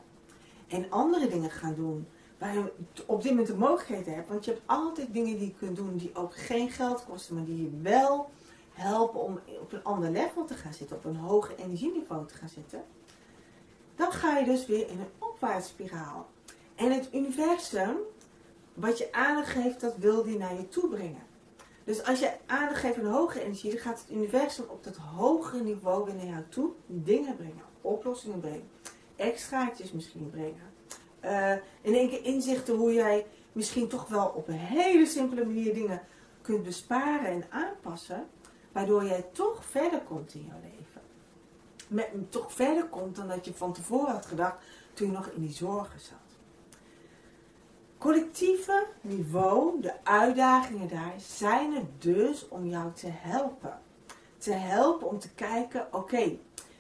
en 0.69 0.91
andere 0.91 1.29
dingen 1.29 1.51
gaan 1.51 1.75
doen 1.75 2.07
waar 2.39 2.55
je 2.55 2.73
op 3.07 3.23
dit 3.23 3.31
moment 3.31 3.49
de 3.49 3.57
mogelijkheden 3.57 4.15
hebt. 4.15 4.29
Want 4.29 4.45
je 4.45 4.51
hebt 4.51 4.63
altijd 4.67 5.13
dingen 5.13 5.39
die 5.39 5.49
je 5.49 5.55
kunt 5.55 5.77
doen 5.77 5.97
die 5.97 6.15
ook 6.15 6.37
geen 6.37 6.71
geld 6.71 7.05
kosten, 7.05 7.35
maar 7.35 7.45
die 7.45 7.63
je 7.63 7.81
wel 7.83 8.31
helpen 8.73 9.21
om 9.21 9.41
op 9.61 9.73
een 9.73 9.85
ander 9.85 10.11
level 10.11 10.45
te 10.45 10.55
gaan 10.55 10.75
zitten, 10.75 10.97
op 10.97 11.05
een 11.05 11.17
hoger 11.17 11.55
energieniveau 11.59 12.27
te 12.27 12.35
gaan 12.35 12.49
zitten. 12.49 12.85
Dan 13.97 14.13
ga 14.13 14.39
je 14.39 14.45
dus 14.45 14.67
weer 14.67 14.91
in 14.91 15.01
een 15.01 15.11
opwaartsspiraal. 15.19 16.29
En 16.75 16.93
het 16.93 17.09
universum, 17.15 17.97
wat 18.77 18.99
je 18.99 19.13
aandacht 19.13 19.49
geeft, 19.49 19.81
dat 19.81 19.97
wil 19.97 20.23
die 20.23 20.39
naar 20.39 20.55
je 20.55 20.69
toe 20.69 20.89
brengen. 20.89 21.25
Dus 21.85 22.05
als 22.05 22.19
je 22.19 22.33
aandacht 22.47 22.81
geeft 22.81 22.99
aan 22.99 23.05
hoge 23.05 23.41
energie, 23.41 23.71
dan 23.71 23.81
gaat 23.81 24.01
het 24.01 24.11
universum 24.11 24.65
op 24.69 24.85
dat 24.85 24.97
hogere 24.97 25.63
niveau 25.63 26.05
weer 26.05 26.15
naar 26.15 26.27
jou 26.27 26.43
toe 26.49 26.71
dingen 26.87 27.37
brengen, 27.37 27.65
oplossingen 27.81 28.41
brengen, 28.41 28.69
extraatjes 29.17 29.93
misschien 29.93 30.31
brengen 30.31 30.75
uh, 31.27 31.53
in 31.81 31.95
één 31.95 32.09
keer 32.09 32.25
inzichten 32.25 32.75
hoe 32.75 32.93
jij 32.93 33.27
misschien 33.53 33.89
toch 33.89 34.09
wel 34.09 34.27
op 34.27 34.49
een 34.49 34.55
hele 34.55 35.07
simpele 35.07 35.45
manier 35.45 35.75
dingen 35.75 36.03
kunt 36.43 36.63
besparen 36.63 37.27
en 37.27 37.45
aanpassen, 37.51 38.27
waardoor 38.73 39.05
jij 39.05 39.27
toch 39.33 39.65
verder 39.65 40.01
komt 40.01 40.35
in 40.35 40.47
jouw 40.49 40.61
leven. 40.63 41.01
Met, 41.89 42.33
toch 42.33 42.53
verder 42.53 42.85
komt 42.85 43.17
dan 43.17 43.29
dat 43.29 43.45
je 43.45 43.55
van 43.55 43.73
tevoren 43.73 44.13
had 44.13 44.27
gedacht 44.27 44.57
toen 44.93 45.07
je 45.07 45.13
nog 45.13 45.27
in 45.27 45.41
die 45.41 45.53
zorgen 45.53 46.01
zat. 46.01 46.26
Collectieve 47.99 48.87
niveau, 49.01 49.81
de 49.81 50.05
uitdagingen 50.05 50.89
daar, 50.89 51.15
zijn 51.17 51.75
er 51.75 51.85
dus 51.99 52.49
om 52.49 52.67
jou 52.67 52.93
te 52.93 53.09
helpen. 53.11 53.81
Te 54.39 54.53
helpen 54.53 55.09
om 55.09 55.19
te 55.19 55.35
kijken, 55.35 55.89
oké, 55.93 56.39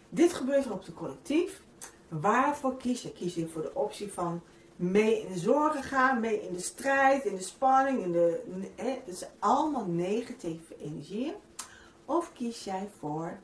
dit 0.09 0.33
gebeurt 0.33 0.65
er 0.65 0.73
op 0.73 0.85
de 0.85 0.93
collectief. 0.93 1.63
Waarvoor 2.09 2.77
kies 2.77 3.03
je? 3.03 3.13
Kies 3.13 3.35
je 3.35 3.49
voor 3.49 3.63
de 3.63 3.75
optie 3.75 4.13
van 4.13 4.43
mee 4.77 5.21
in 5.21 5.33
de 5.33 5.39
zorgen 5.39 5.83
gaan, 5.83 6.21
mee 6.21 6.43
in 6.43 6.53
de 6.53 6.61
strijd, 6.61 7.25
in 7.25 7.35
de 7.35 7.43
spanning, 7.43 8.03
in 8.03 8.13
de, 8.13 8.43
hè, 8.75 9.03
is 9.05 9.25
allemaal 9.39 9.87
negatieve 9.87 10.77
energieën. 10.77 11.35
Of 12.05 12.33
kies 12.33 12.65
jij 12.65 12.89
voor, 12.99 13.39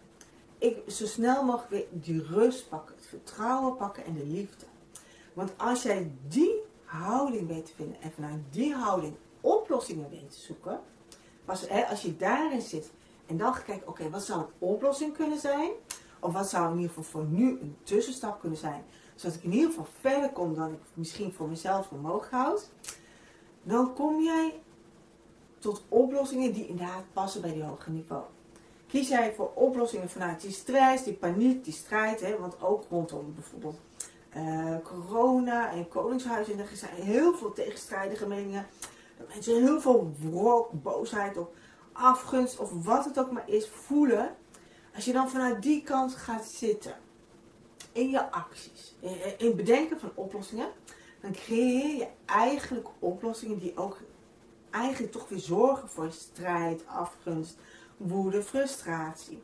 ik 0.58 0.78
zo 0.86 1.06
snel 1.06 1.44
mogelijk 1.44 1.70
weer 1.70 1.86
die 1.90 2.22
rust 2.22 2.68
pakken, 2.68 2.94
het 2.96 3.06
vertrouwen 3.06 3.76
pakken 3.76 4.04
en 4.04 4.14
de 4.14 4.26
liefde. 4.26 4.66
Want 5.32 5.52
als 5.56 5.82
jij 5.82 6.10
die 6.28 6.70
houding 6.92 7.48
weet 7.48 7.66
te 7.66 7.72
vinden 7.74 8.00
en 8.00 8.12
vanuit 8.12 8.40
die 8.50 8.74
houding 8.74 9.14
oplossingen 9.40 10.10
weet 10.10 10.30
te 10.30 10.40
zoeken, 10.40 10.80
als, 11.44 11.68
hè, 11.68 11.86
als 11.86 12.02
je 12.02 12.16
daarin 12.16 12.60
zit 12.60 12.92
en 13.26 13.36
dan 13.36 13.54
kijken, 13.64 13.88
oké, 13.88 14.10
wat 14.10 14.24
zou 14.24 14.40
een 14.40 14.52
oplossing 14.58 15.16
kunnen 15.16 15.38
zijn? 15.38 15.70
Of 16.20 16.32
wat 16.32 16.48
zou 16.48 16.70
in 16.70 16.76
ieder 16.76 16.88
geval 16.88 17.10
voor 17.10 17.24
nu 17.24 17.48
een 17.60 17.76
tussenstap 17.82 18.40
kunnen 18.40 18.58
zijn? 18.58 18.84
Zodat 19.14 19.36
ik 19.36 19.42
in 19.42 19.52
ieder 19.52 19.68
geval 19.68 19.86
verder 20.00 20.30
kom 20.32 20.54
dan 20.54 20.72
ik 20.72 20.80
misschien 20.94 21.32
voor 21.32 21.48
mezelf 21.48 21.90
mogelijk 21.90 22.30
houd. 22.30 22.70
Dan 23.62 23.94
kom 23.94 24.22
jij 24.22 24.60
tot 25.58 25.82
oplossingen 25.88 26.52
die 26.52 26.66
inderdaad 26.66 27.04
passen 27.12 27.40
bij 27.40 27.52
die 27.52 27.62
hoger 27.62 27.92
niveau. 27.92 28.22
Kies 28.86 29.08
jij 29.08 29.34
voor 29.34 29.52
oplossingen 29.54 30.10
vanuit 30.10 30.40
die 30.40 30.50
stress, 30.50 31.04
die 31.04 31.14
paniek, 31.14 31.64
die 31.64 31.72
strijd. 31.72 32.20
Hè, 32.20 32.38
want 32.38 32.62
ook 32.62 32.84
rondom 32.90 33.34
bijvoorbeeld 33.34 33.80
uh, 34.36 34.76
corona 34.82 35.72
en 35.72 35.88
koningshuis. 35.88 36.50
En 36.50 36.58
er 36.58 36.68
zijn 36.72 36.94
heel 36.94 37.34
veel 37.34 37.52
tegenstrijdige 37.52 38.26
meningen. 38.26 38.66
Dat 39.18 39.28
mensen 39.28 39.62
heel 39.62 39.80
veel 39.80 40.12
wrok, 40.20 40.70
boosheid 40.82 41.36
of 41.36 41.48
afgunst 41.92 42.58
of 42.58 42.84
wat 42.84 43.04
het 43.04 43.18
ook 43.18 43.30
maar 43.30 43.48
is 43.48 43.68
voelen. 43.68 44.36
Als 44.94 45.04
je 45.04 45.12
dan 45.12 45.30
vanuit 45.30 45.62
die 45.62 45.82
kant 45.82 46.14
gaat 46.14 46.44
zitten 46.44 46.94
in 47.92 48.10
je 48.10 48.30
acties, 48.30 48.94
in 49.38 49.46
het 49.46 49.56
bedenken 49.56 50.00
van 50.00 50.12
oplossingen, 50.14 50.68
dan 51.20 51.32
creëer 51.32 51.96
je 51.96 52.06
eigenlijk 52.24 52.88
oplossingen 52.98 53.58
die 53.58 53.76
ook 53.76 53.98
eigenlijk 54.70 55.12
toch 55.12 55.28
weer 55.28 55.38
zorgen 55.38 55.88
voor 55.88 56.12
strijd, 56.12 56.86
afgunst, 56.86 57.56
woede, 57.96 58.42
frustratie. 58.42 59.42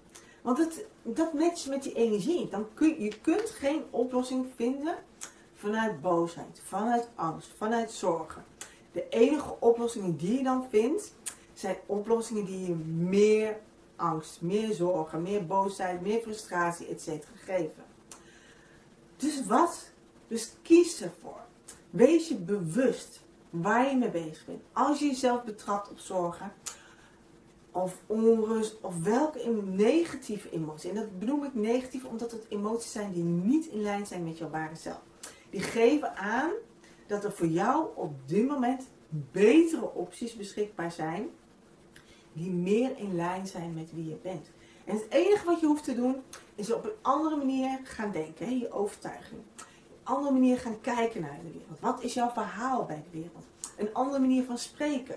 Want 0.49 0.61
het, 0.61 0.85
dat 1.03 1.33
matcht 1.33 1.69
met 1.69 1.83
die 1.83 1.93
energie. 1.93 2.49
Dan 2.49 2.67
kun, 2.75 3.03
je 3.03 3.21
kunt 3.21 3.51
geen 3.51 3.83
oplossing 3.91 4.47
vinden 4.57 4.95
vanuit 5.55 6.01
boosheid, 6.01 6.61
vanuit 6.65 7.09
angst, 7.15 7.51
vanuit 7.57 7.91
zorgen. 7.91 8.45
De 8.93 9.09
enige 9.09 9.55
oplossingen 9.61 10.17
die 10.17 10.37
je 10.37 10.43
dan 10.43 10.67
vindt, 10.71 11.15
zijn 11.53 11.77
oplossingen 11.87 12.45
die 12.45 12.67
je 12.67 12.75
meer 13.09 13.57
angst, 13.97 14.41
meer 14.41 14.75
zorgen, 14.75 15.23
meer 15.23 15.47
boosheid, 15.47 16.01
meer 16.01 16.21
frustratie, 16.21 16.87
etc. 16.87 17.27
geven. 17.35 17.85
Dus 19.17 19.47
wat? 19.47 19.91
Dus 20.29 20.53
kies 20.63 21.03
ervoor. 21.03 21.41
Wees 21.91 22.29
je 22.29 22.37
bewust 22.37 23.21
waar 23.51 23.91
je 23.91 23.97
mee 23.97 24.11
bezig 24.11 24.47
bent. 24.47 24.63
Als 24.73 24.99
je 24.99 25.07
jezelf 25.07 25.45
betrapt 25.45 25.91
op 25.91 25.99
zorgen, 25.99 26.53
of 27.83 28.03
onrust, 28.07 28.77
of 28.81 29.03
welke 29.03 29.63
negatieve 29.65 30.51
emotie. 30.51 30.91
En 30.91 30.97
dat 30.97 31.19
bedoel 31.19 31.45
ik 31.45 31.55
negatief 31.55 32.05
omdat 32.05 32.31
het 32.31 32.47
emoties 32.49 32.93
zijn 32.93 33.13
die 33.13 33.25
niet 33.25 33.67
in 33.67 33.83
lijn 33.83 34.07
zijn 34.07 34.25
met 34.25 34.39
jouw 34.39 34.51
ware 34.51 34.77
zelf. 34.77 35.01
Die 35.51 35.61
geven 35.61 36.17
aan 36.17 36.51
dat 37.07 37.25
er 37.25 37.33
voor 37.33 37.47
jou 37.47 37.87
op 37.95 38.13
dit 38.27 38.49
moment 38.49 38.89
betere 39.09 39.93
opties 39.95 40.37
beschikbaar 40.37 40.93
zijn 40.93 41.29
die 42.33 42.51
meer 42.51 42.99
in 42.99 43.15
lijn 43.15 43.47
zijn 43.47 43.75
met 43.75 43.93
wie 43.95 44.09
je 44.09 44.19
bent. 44.23 44.51
En 44.85 44.95
het 44.95 45.07
enige 45.09 45.45
wat 45.45 45.61
je 45.61 45.67
hoeft 45.67 45.85
te 45.85 45.95
doen, 45.95 46.23
is 46.55 46.73
op 46.73 46.85
een 46.85 46.93
andere 47.03 47.37
manier 47.37 47.79
gaan 47.85 48.13
denken, 48.13 48.59
je 48.59 48.73
overtuiging. 48.73 49.41
Een 49.57 50.15
andere 50.15 50.33
manier 50.33 50.59
gaan 50.59 50.81
kijken 50.81 51.21
naar 51.21 51.39
de 51.43 51.51
wereld. 51.51 51.81
Wat 51.81 52.03
is 52.03 52.15
jouw 52.15 52.31
verhaal 52.31 52.85
bij 52.85 53.05
de 53.11 53.19
wereld? 53.19 53.45
Een 53.77 53.95
andere 53.95 54.21
manier 54.21 54.45
van 54.45 54.59
spreken. 54.59 55.17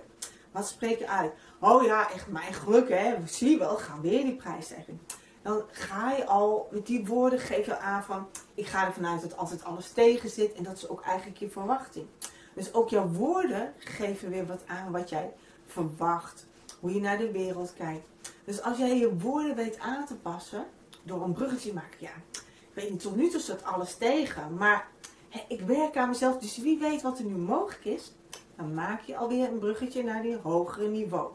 Wat 0.51 0.67
spreek 0.67 0.99
je 0.99 1.07
uit? 1.07 1.33
Oh 1.63 1.83
ja, 1.83 2.11
echt 2.11 2.27
mijn 2.27 2.53
geluk 2.53 2.89
hè, 2.89 3.15
zie 3.25 3.57
wel, 3.57 3.77
gaan 3.77 4.01
weer 4.01 4.23
die 4.23 4.35
prijsstijging. 4.35 4.97
Dan 5.41 5.63
ga 5.71 6.11
je 6.11 6.25
al, 6.25 6.67
met 6.71 6.85
die 6.85 7.05
woorden 7.05 7.39
geef 7.39 7.65
je 7.65 7.77
aan 7.77 8.03
van, 8.03 8.27
ik 8.53 8.65
ga 8.65 8.85
ervan 8.85 9.05
uit 9.05 9.21
dat 9.21 9.37
altijd 9.37 9.63
alles 9.63 9.91
tegen 9.91 10.29
zit. 10.29 10.53
En 10.53 10.63
dat 10.63 10.77
is 10.77 10.89
ook 10.89 11.01
eigenlijk 11.01 11.37
je 11.37 11.49
verwachting. 11.49 12.05
Dus 12.53 12.73
ook 12.73 12.89
jouw 12.89 13.07
woorden 13.07 13.73
geven 13.77 14.29
weer 14.29 14.45
wat 14.45 14.63
aan 14.67 14.91
wat 14.91 15.09
jij 15.09 15.33
verwacht 15.65 16.45
hoe 16.79 16.93
je 16.93 16.99
naar 16.99 17.17
de 17.17 17.31
wereld 17.31 17.73
kijkt. 17.73 18.05
Dus 18.45 18.61
als 18.61 18.77
jij 18.77 18.97
je 18.97 19.17
woorden 19.17 19.55
weet 19.55 19.79
aan 19.79 20.05
te 20.05 20.15
passen, 20.15 20.65
door 21.03 21.23
een 21.23 21.33
bruggetje 21.33 21.69
te 21.69 21.75
maken, 21.75 21.97
ja, 21.99 22.13
ik 22.31 22.71
weet 22.73 22.89
niet, 22.89 23.01
tot 23.01 23.15
nu 23.15 23.29
toe 23.29 23.39
staat 23.39 23.63
alles 23.63 23.95
tegen, 23.95 24.53
maar 24.53 24.87
ik 25.47 25.61
werk 25.61 25.97
aan 25.97 26.09
mezelf, 26.09 26.37
dus 26.37 26.57
wie 26.57 26.79
weet 26.79 27.01
wat 27.01 27.19
er 27.19 27.25
nu 27.25 27.35
mogelijk 27.35 27.85
is, 27.85 28.11
dan 28.55 28.73
maak 28.73 29.01
je 29.01 29.17
alweer 29.17 29.47
een 29.47 29.59
bruggetje 29.59 30.03
naar 30.03 30.21
die 30.21 30.37
hogere 30.37 30.87
niveau. 30.87 31.31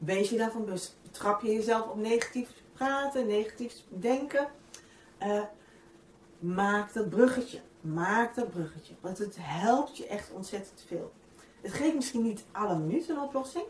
Wees 0.00 0.30
je 0.30 0.36
daarvan 0.36 0.64
bewust. 0.64 0.96
Trap 1.10 1.42
je 1.42 1.52
jezelf 1.52 1.88
op 1.88 1.96
negatief 1.96 2.48
praten, 2.72 3.26
negatief 3.26 3.74
denken. 3.88 4.48
Uh, 5.22 5.42
maak 6.38 6.92
dat 6.92 7.08
bruggetje. 7.08 7.60
Maak 7.80 8.34
dat 8.34 8.50
bruggetje. 8.50 8.94
Want 9.00 9.18
het 9.18 9.36
helpt 9.40 9.96
je 9.96 10.06
echt 10.06 10.30
ontzettend 10.30 10.84
veel. 10.86 11.12
Het 11.60 11.72
geeft 11.72 11.94
misschien 11.94 12.22
niet 12.22 12.44
alle 12.52 12.78
minuten 12.78 13.16
een 13.16 13.22
oplossing. 13.22 13.64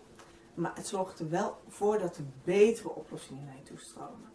Maar 0.55 0.73
het 0.75 0.87
zorgt 0.87 1.19
er 1.19 1.31
wel 1.31 1.57
voor 1.69 1.99
dat 1.99 2.17
er 2.17 2.25
betere 2.45 2.95
oplossingen 2.95 3.45
naar 3.45 3.57
je 3.57 3.63
toe 3.63 3.79
stromen. 3.79 4.33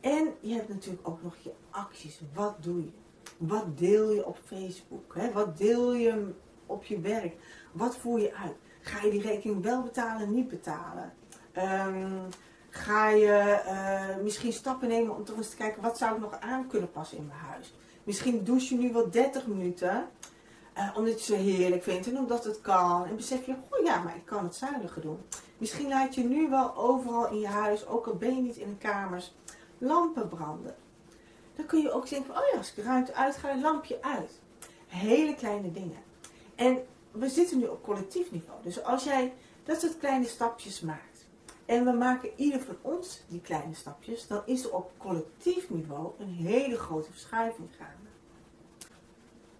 En 0.00 0.34
je 0.40 0.54
hebt 0.54 0.68
natuurlijk 0.68 1.08
ook 1.08 1.22
nog 1.22 1.36
je 1.36 1.52
acties. 1.70 2.20
Wat 2.32 2.62
doe 2.62 2.84
je? 2.84 2.90
Wat 3.36 3.78
deel 3.78 4.12
je 4.12 4.26
op 4.26 4.38
Facebook? 4.44 5.14
Hè? 5.14 5.32
Wat 5.32 5.58
deel 5.58 5.94
je 5.94 6.32
op 6.66 6.84
je 6.84 7.00
werk? 7.00 7.36
Wat 7.72 7.96
voer 7.96 8.20
je 8.20 8.34
uit? 8.34 8.56
Ga 8.84 9.04
je 9.04 9.10
die 9.10 9.20
rekening 9.20 9.62
wel 9.62 9.82
betalen, 9.82 10.34
niet 10.34 10.48
betalen? 10.48 11.12
Um, 11.56 12.28
ga 12.70 13.08
je 13.08 13.62
uh, 13.66 14.22
misschien 14.22 14.52
stappen 14.52 14.88
nemen 14.88 15.16
om 15.16 15.24
toch 15.24 15.36
eens 15.36 15.50
te 15.50 15.56
kijken 15.56 15.82
wat 15.82 15.98
zou 15.98 16.14
ik 16.14 16.20
nog 16.20 16.40
aan 16.40 16.66
kunnen 16.66 16.90
passen 16.90 17.18
in 17.18 17.26
mijn 17.26 17.38
huis? 17.38 17.74
Misschien 18.04 18.44
douche 18.44 18.74
je 18.74 18.80
nu 18.80 18.92
wel 18.92 19.10
30 19.10 19.46
minuten. 19.46 20.08
Uh, 20.78 20.90
omdat 20.96 21.26
je 21.26 21.34
zo 21.34 21.40
heerlijk 21.40 21.82
vindt 21.82 22.06
en 22.06 22.18
omdat 22.18 22.44
het 22.44 22.60
kan. 22.60 23.06
En 23.06 23.16
besef 23.16 23.46
je, 23.46 23.54
oh 23.70 23.84
ja, 23.84 24.02
maar 24.02 24.16
ik 24.16 24.24
kan 24.24 24.44
het 24.44 24.54
zuiniger 24.54 25.02
doen. 25.02 25.18
Misschien 25.58 25.88
laat 25.88 26.14
je 26.14 26.24
nu 26.24 26.48
wel 26.48 26.76
overal 26.76 27.28
in 27.28 27.38
je 27.38 27.46
huis, 27.46 27.86
ook 27.86 28.06
al 28.06 28.14
ben 28.14 28.36
je 28.36 28.42
niet 28.42 28.56
in 28.56 28.68
de 28.68 28.76
kamers, 28.76 29.34
lampen 29.78 30.28
branden. 30.28 30.74
Dan 31.56 31.66
kun 31.66 31.82
je 31.82 31.92
ook 31.92 32.08
denken, 32.08 32.36
oh 32.36 32.42
ja, 32.52 32.58
als 32.58 32.68
ik 32.68 32.74
de 32.74 32.82
ruimte 32.82 33.14
uitga, 33.14 33.56
lampje 33.56 33.98
uit. 34.00 34.40
Hele 34.86 35.34
kleine 35.34 35.72
dingen. 35.72 36.02
En 36.54 36.78
we 37.14 37.28
zitten 37.28 37.58
nu 37.58 37.66
op 37.66 37.82
collectief 37.82 38.30
niveau. 38.30 38.62
Dus 38.62 38.82
als 38.82 39.04
jij 39.04 39.32
dat 39.64 39.80
soort 39.80 39.98
kleine 39.98 40.26
stapjes 40.26 40.80
maakt. 40.80 41.26
En 41.66 41.84
we 41.84 41.92
maken 41.92 42.30
ieder 42.36 42.60
van 42.60 42.76
ons 42.82 43.22
die 43.28 43.40
kleine 43.40 43.74
stapjes. 43.74 44.26
Dan 44.26 44.42
is 44.44 44.64
er 44.64 44.74
op 44.74 44.92
collectief 44.98 45.70
niveau 45.70 46.10
een 46.18 46.32
hele 46.32 46.78
grote 46.78 47.10
verschuiving 47.10 47.68
gaande. 47.78 48.08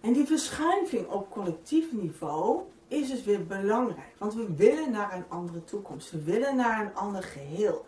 En 0.01 0.13
die 0.13 0.25
verschuiving 0.25 1.07
op 1.07 1.31
collectief 1.31 1.91
niveau 1.91 2.61
is 2.87 3.09
dus 3.09 3.23
weer 3.23 3.45
belangrijk. 3.45 4.15
Want 4.17 4.33
we 4.33 4.55
willen 4.55 4.91
naar 4.91 5.13
een 5.13 5.29
andere 5.29 5.63
toekomst. 5.63 6.11
We 6.11 6.23
willen 6.23 6.55
naar 6.55 6.85
een 6.85 6.95
ander 6.95 7.23
geheel. 7.23 7.85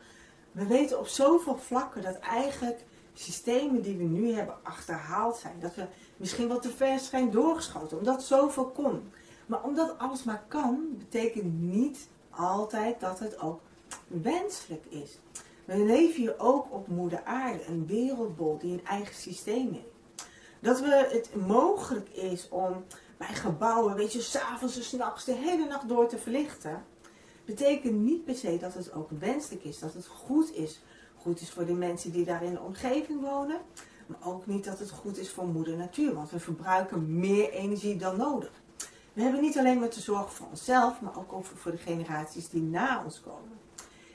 We 0.51 0.65
weten 0.65 0.99
op 0.99 1.07
zoveel 1.07 1.57
vlakken 1.57 2.01
dat 2.01 2.19
eigenlijk 2.19 2.79
systemen 3.13 3.81
die 3.81 3.97
we 3.97 4.03
nu 4.03 4.31
hebben 4.31 4.55
achterhaald 4.63 5.37
zijn. 5.37 5.59
Dat 5.59 5.75
we 5.75 5.85
misschien 6.17 6.47
wat 6.47 6.61
te 6.61 6.69
ver 6.69 6.99
zijn 6.99 7.31
doorgeschoten. 7.31 7.97
Omdat 7.97 8.23
zoveel 8.23 8.65
kon. 8.65 9.11
Maar 9.47 9.63
omdat 9.63 9.97
alles 9.97 10.23
maar 10.23 10.43
kan, 10.47 10.95
betekent 10.97 11.61
niet 11.61 12.07
altijd 12.29 12.99
dat 12.99 13.19
het 13.19 13.39
ook 13.39 13.61
wenselijk 14.07 14.85
is. 14.85 15.19
We 15.65 15.77
leven 15.77 16.21
hier 16.21 16.39
ook 16.39 16.73
op 16.73 16.87
moeder 16.87 17.23
aarde. 17.23 17.65
Een 17.65 17.87
wereldbol 17.87 18.57
die 18.57 18.73
een 18.73 18.85
eigen 18.85 19.15
systeem 19.15 19.71
heeft. 19.73 20.25
Dat 20.59 20.79
we 20.79 21.09
het 21.11 21.47
mogelijk 21.47 22.09
is 22.09 22.49
om 22.49 22.85
bij 23.17 23.33
gebouwen, 23.33 23.95
weet 23.95 24.13
je, 24.13 24.21
s'avonds 24.21 24.77
en 24.77 24.83
s'nachts 24.83 25.25
de 25.25 25.33
hele 25.33 25.67
nacht 25.67 25.87
door 25.87 26.07
te 26.07 26.17
verlichten. 26.17 26.85
Betekent 27.45 27.99
niet 27.99 28.25
per 28.25 28.35
se 28.35 28.57
dat 28.57 28.73
het 28.73 28.93
ook 28.93 29.09
wenselijk 29.19 29.63
is, 29.63 29.79
dat 29.79 29.93
het 29.93 30.07
goed 30.07 30.53
is. 30.55 30.81
Goed 31.15 31.41
is 31.41 31.49
voor 31.49 31.65
de 31.65 31.73
mensen 31.73 32.11
die 32.11 32.25
daar 32.25 32.43
in 32.43 32.53
de 32.53 32.59
omgeving 32.59 33.21
wonen. 33.21 33.61
Maar 34.05 34.19
ook 34.23 34.45
niet 34.45 34.63
dat 34.63 34.79
het 34.79 34.89
goed 34.89 35.17
is 35.17 35.29
voor 35.29 35.47
moeder 35.47 35.75
natuur, 35.75 36.13
want 36.13 36.29
we 36.29 36.39
verbruiken 36.39 37.19
meer 37.19 37.49
energie 37.49 37.95
dan 37.95 38.17
nodig. 38.17 38.51
We 39.17 39.23
hebben 39.23 39.41
niet 39.41 39.57
alleen 39.57 39.79
maar 39.79 39.89
te 39.89 39.99
zorgen 39.99 40.31
voor 40.31 40.47
onszelf, 40.49 41.01
maar 41.01 41.17
ook 41.17 41.45
voor 41.45 41.71
de 41.71 41.77
generaties 41.77 42.49
die 42.49 42.61
na 42.61 43.03
ons 43.03 43.21
komen. 43.21 43.59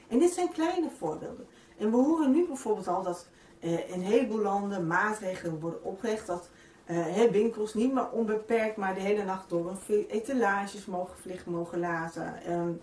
En 0.09 0.19
dit 0.19 0.33
zijn 0.33 0.53
kleine 0.53 0.91
voorbeelden. 0.99 1.47
En 1.79 1.91
we 1.91 1.97
horen 1.97 2.31
nu 2.31 2.47
bijvoorbeeld 2.47 2.89
al 2.89 3.03
dat 3.03 3.29
in 3.59 3.81
een 3.93 4.03
heleboel 4.03 4.39
landen 4.39 4.87
maatregelen 4.87 5.61
worden 5.61 5.85
opgelegd 5.85 6.27
dat 6.27 6.51
uh, 6.87 7.31
winkels 7.31 7.75
niet 7.75 7.93
meer 7.93 8.11
onbeperkt, 8.11 8.77
maar 8.77 8.95
de 8.95 9.01
hele 9.01 9.25
nacht 9.25 9.49
door 9.49 9.71
een 9.89 10.07
etalages 10.09 10.87
mogen 10.87 11.19
vliegen 11.19 11.53
mogen 11.53 11.79
laten. 11.79 12.53
Um, 12.53 12.81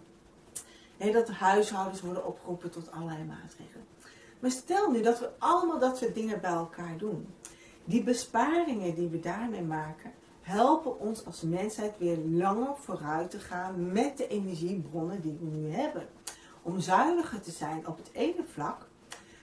dat 1.13 1.27
de 1.27 1.33
huishoudens 1.33 2.01
worden 2.01 2.25
opgeroepen 2.25 2.69
tot 2.69 2.91
allerlei 2.91 3.23
maatregelen. 3.23 3.85
Maar 4.39 4.51
stel 4.51 4.91
nu 4.91 5.01
dat 5.01 5.19
we 5.19 5.29
allemaal 5.37 5.79
dat 5.79 5.97
soort 5.97 6.15
dingen 6.15 6.41
bij 6.41 6.51
elkaar 6.51 6.97
doen. 6.97 7.33
Die 7.83 8.03
besparingen 8.03 8.95
die 8.95 9.07
we 9.07 9.19
daarmee 9.19 9.63
maken, 9.63 10.11
helpen 10.49 10.99
ons 10.99 11.25
als 11.25 11.41
mensheid 11.41 11.97
weer 11.97 12.17
langer 12.17 12.75
vooruit 12.75 13.29
te 13.29 13.39
gaan 13.39 13.91
met 13.91 14.17
de 14.17 14.27
energiebronnen 14.27 15.21
die 15.21 15.37
we 15.41 15.45
nu 15.45 15.71
hebben. 15.71 16.07
Om 16.61 16.79
zuiniger 16.79 17.41
te 17.41 17.51
zijn 17.51 17.87
op 17.87 17.97
het 17.97 18.09
ene 18.13 18.43
vlak. 18.53 18.87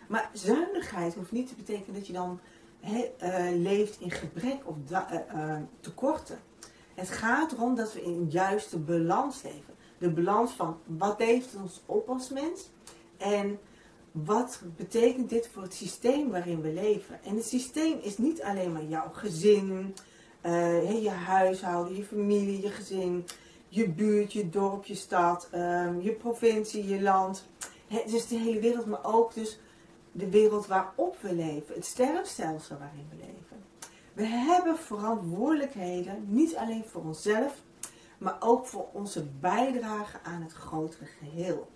Maar 0.09 0.31
zuinigheid 0.33 1.15
hoeft 1.15 1.33
niet 1.33 1.49
te 1.49 1.55
betekenen 1.55 1.95
dat 1.95 2.07
je 2.07 2.13
dan 2.13 2.41
eh, 2.81 3.51
leeft 3.53 4.01
in 4.01 4.11
gebrek 4.11 4.61
of 4.65 4.77
uh, 4.91 5.57
tekorten. 5.81 6.39
Het 6.95 7.09
gaat 7.09 7.53
erom 7.53 7.75
dat 7.75 7.93
we 7.93 8.03
in 8.03 8.27
juiste 8.31 8.79
balans 8.79 9.43
leven. 9.43 9.75
De 9.99 10.11
balans 10.11 10.53
van 10.53 10.79
wat 10.87 11.19
levert 11.19 11.63
ons 11.63 11.83
op 11.87 12.09
als 12.09 12.31
mens 12.31 12.71
en 13.17 13.59
wat 14.13 14.61
betekent 14.77 15.29
dit 15.29 15.49
voor 15.53 15.63
het 15.63 15.75
systeem 15.75 16.31
waarin 16.31 16.61
we 16.61 16.73
leven. 16.73 17.25
En 17.25 17.37
het 17.37 17.47
systeem 17.47 17.99
is 18.03 18.19
niet 18.19 18.43
alleen 18.43 18.73
maar 18.73 18.85
jouw 18.85 19.11
gezin, 19.13 19.95
je 21.03 21.11
huishouden, 21.11 21.97
je 21.97 22.05
familie, 22.05 22.61
je 22.61 22.71
gezin, 22.71 23.25
je 23.69 23.89
buurt, 23.89 24.33
je 24.33 24.49
dorp, 24.49 24.85
je 24.85 24.95
stad, 24.95 25.49
ehm, 25.51 26.01
je 26.01 26.13
provincie, 26.13 26.89
je 26.89 27.03
land. 27.03 27.47
Het 27.87 28.13
is 28.13 28.27
de 28.27 28.37
hele 28.37 28.61
wereld, 28.61 28.87
maar 28.87 29.05
ook 29.05 29.35
dus 29.35 29.59
de 30.13 30.31
wereld 30.31 30.67
waarop 30.67 31.17
we 31.21 31.35
leven, 31.35 31.75
het 31.75 31.85
sterrenstelsel 31.85 32.79
waarin 32.79 33.07
we 33.11 33.17
leven. 33.17 33.65
We 34.13 34.27
hebben 34.27 34.79
verantwoordelijkheden, 34.79 36.25
niet 36.27 36.57
alleen 36.57 36.85
voor 36.85 37.03
onszelf, 37.03 37.63
maar 38.19 38.37
ook 38.41 38.67
voor 38.67 38.89
onze 38.93 39.25
bijdrage 39.41 40.19
aan 40.23 40.43
het 40.43 40.53
grotere 40.53 41.05
geheel. 41.05 41.69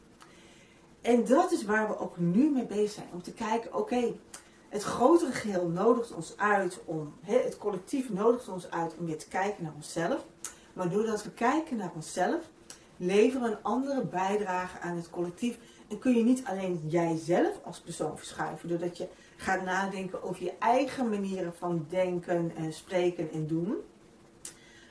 En 1.01 1.25
dat 1.25 1.53
is 1.53 1.65
waar 1.65 1.89
we 1.89 1.99
ook 1.99 2.19
nu 2.19 2.51
mee 2.51 2.67
bezig 2.67 2.91
zijn. 2.91 3.09
Om 3.13 3.23
te 3.23 3.33
kijken, 3.33 3.75
oké, 3.75 4.13
het 4.71 4.83
grotere 4.83 5.33
geheel 5.33 5.69
nodigt 5.69 6.13
ons 6.13 6.37
uit 6.37 6.81
om, 6.85 7.15
het 7.21 7.59
collectief 7.59 8.11
nodigt 8.11 8.49
ons 8.49 8.71
uit 8.71 8.95
om 8.99 9.07
weer 9.07 9.19
te 9.19 9.29
kijken 9.29 9.63
naar 9.63 9.73
onszelf. 9.75 10.25
Maar 10.73 10.91
doordat 10.91 11.25
we 11.25 11.31
kijken 11.31 11.77
naar 11.77 11.93
onszelf, 11.95 12.51
leveren 12.97 13.43
we 13.43 13.51
een 13.51 13.63
andere 13.63 14.05
bijdrage 14.05 14.79
aan 14.79 14.97
het 14.97 15.11
collectief. 15.11 15.59
En 15.89 15.99
kun 15.99 16.17
je 16.17 16.25
niet 16.25 16.45
alleen 16.45 16.83
jijzelf 16.87 17.61
als 17.65 17.81
persoon 17.81 18.17
verschuiven, 18.19 18.69
doordat 18.69 18.97
je 18.97 19.09
gaat 19.37 19.65
nadenken 19.65 20.23
over 20.23 20.43
je 20.43 20.53
eigen 20.59 21.09
manieren 21.09 21.55
van 21.55 21.87
denken, 21.89 22.53
en 22.57 22.73
spreken 22.73 23.31
en 23.33 23.47
doen. 23.47 23.77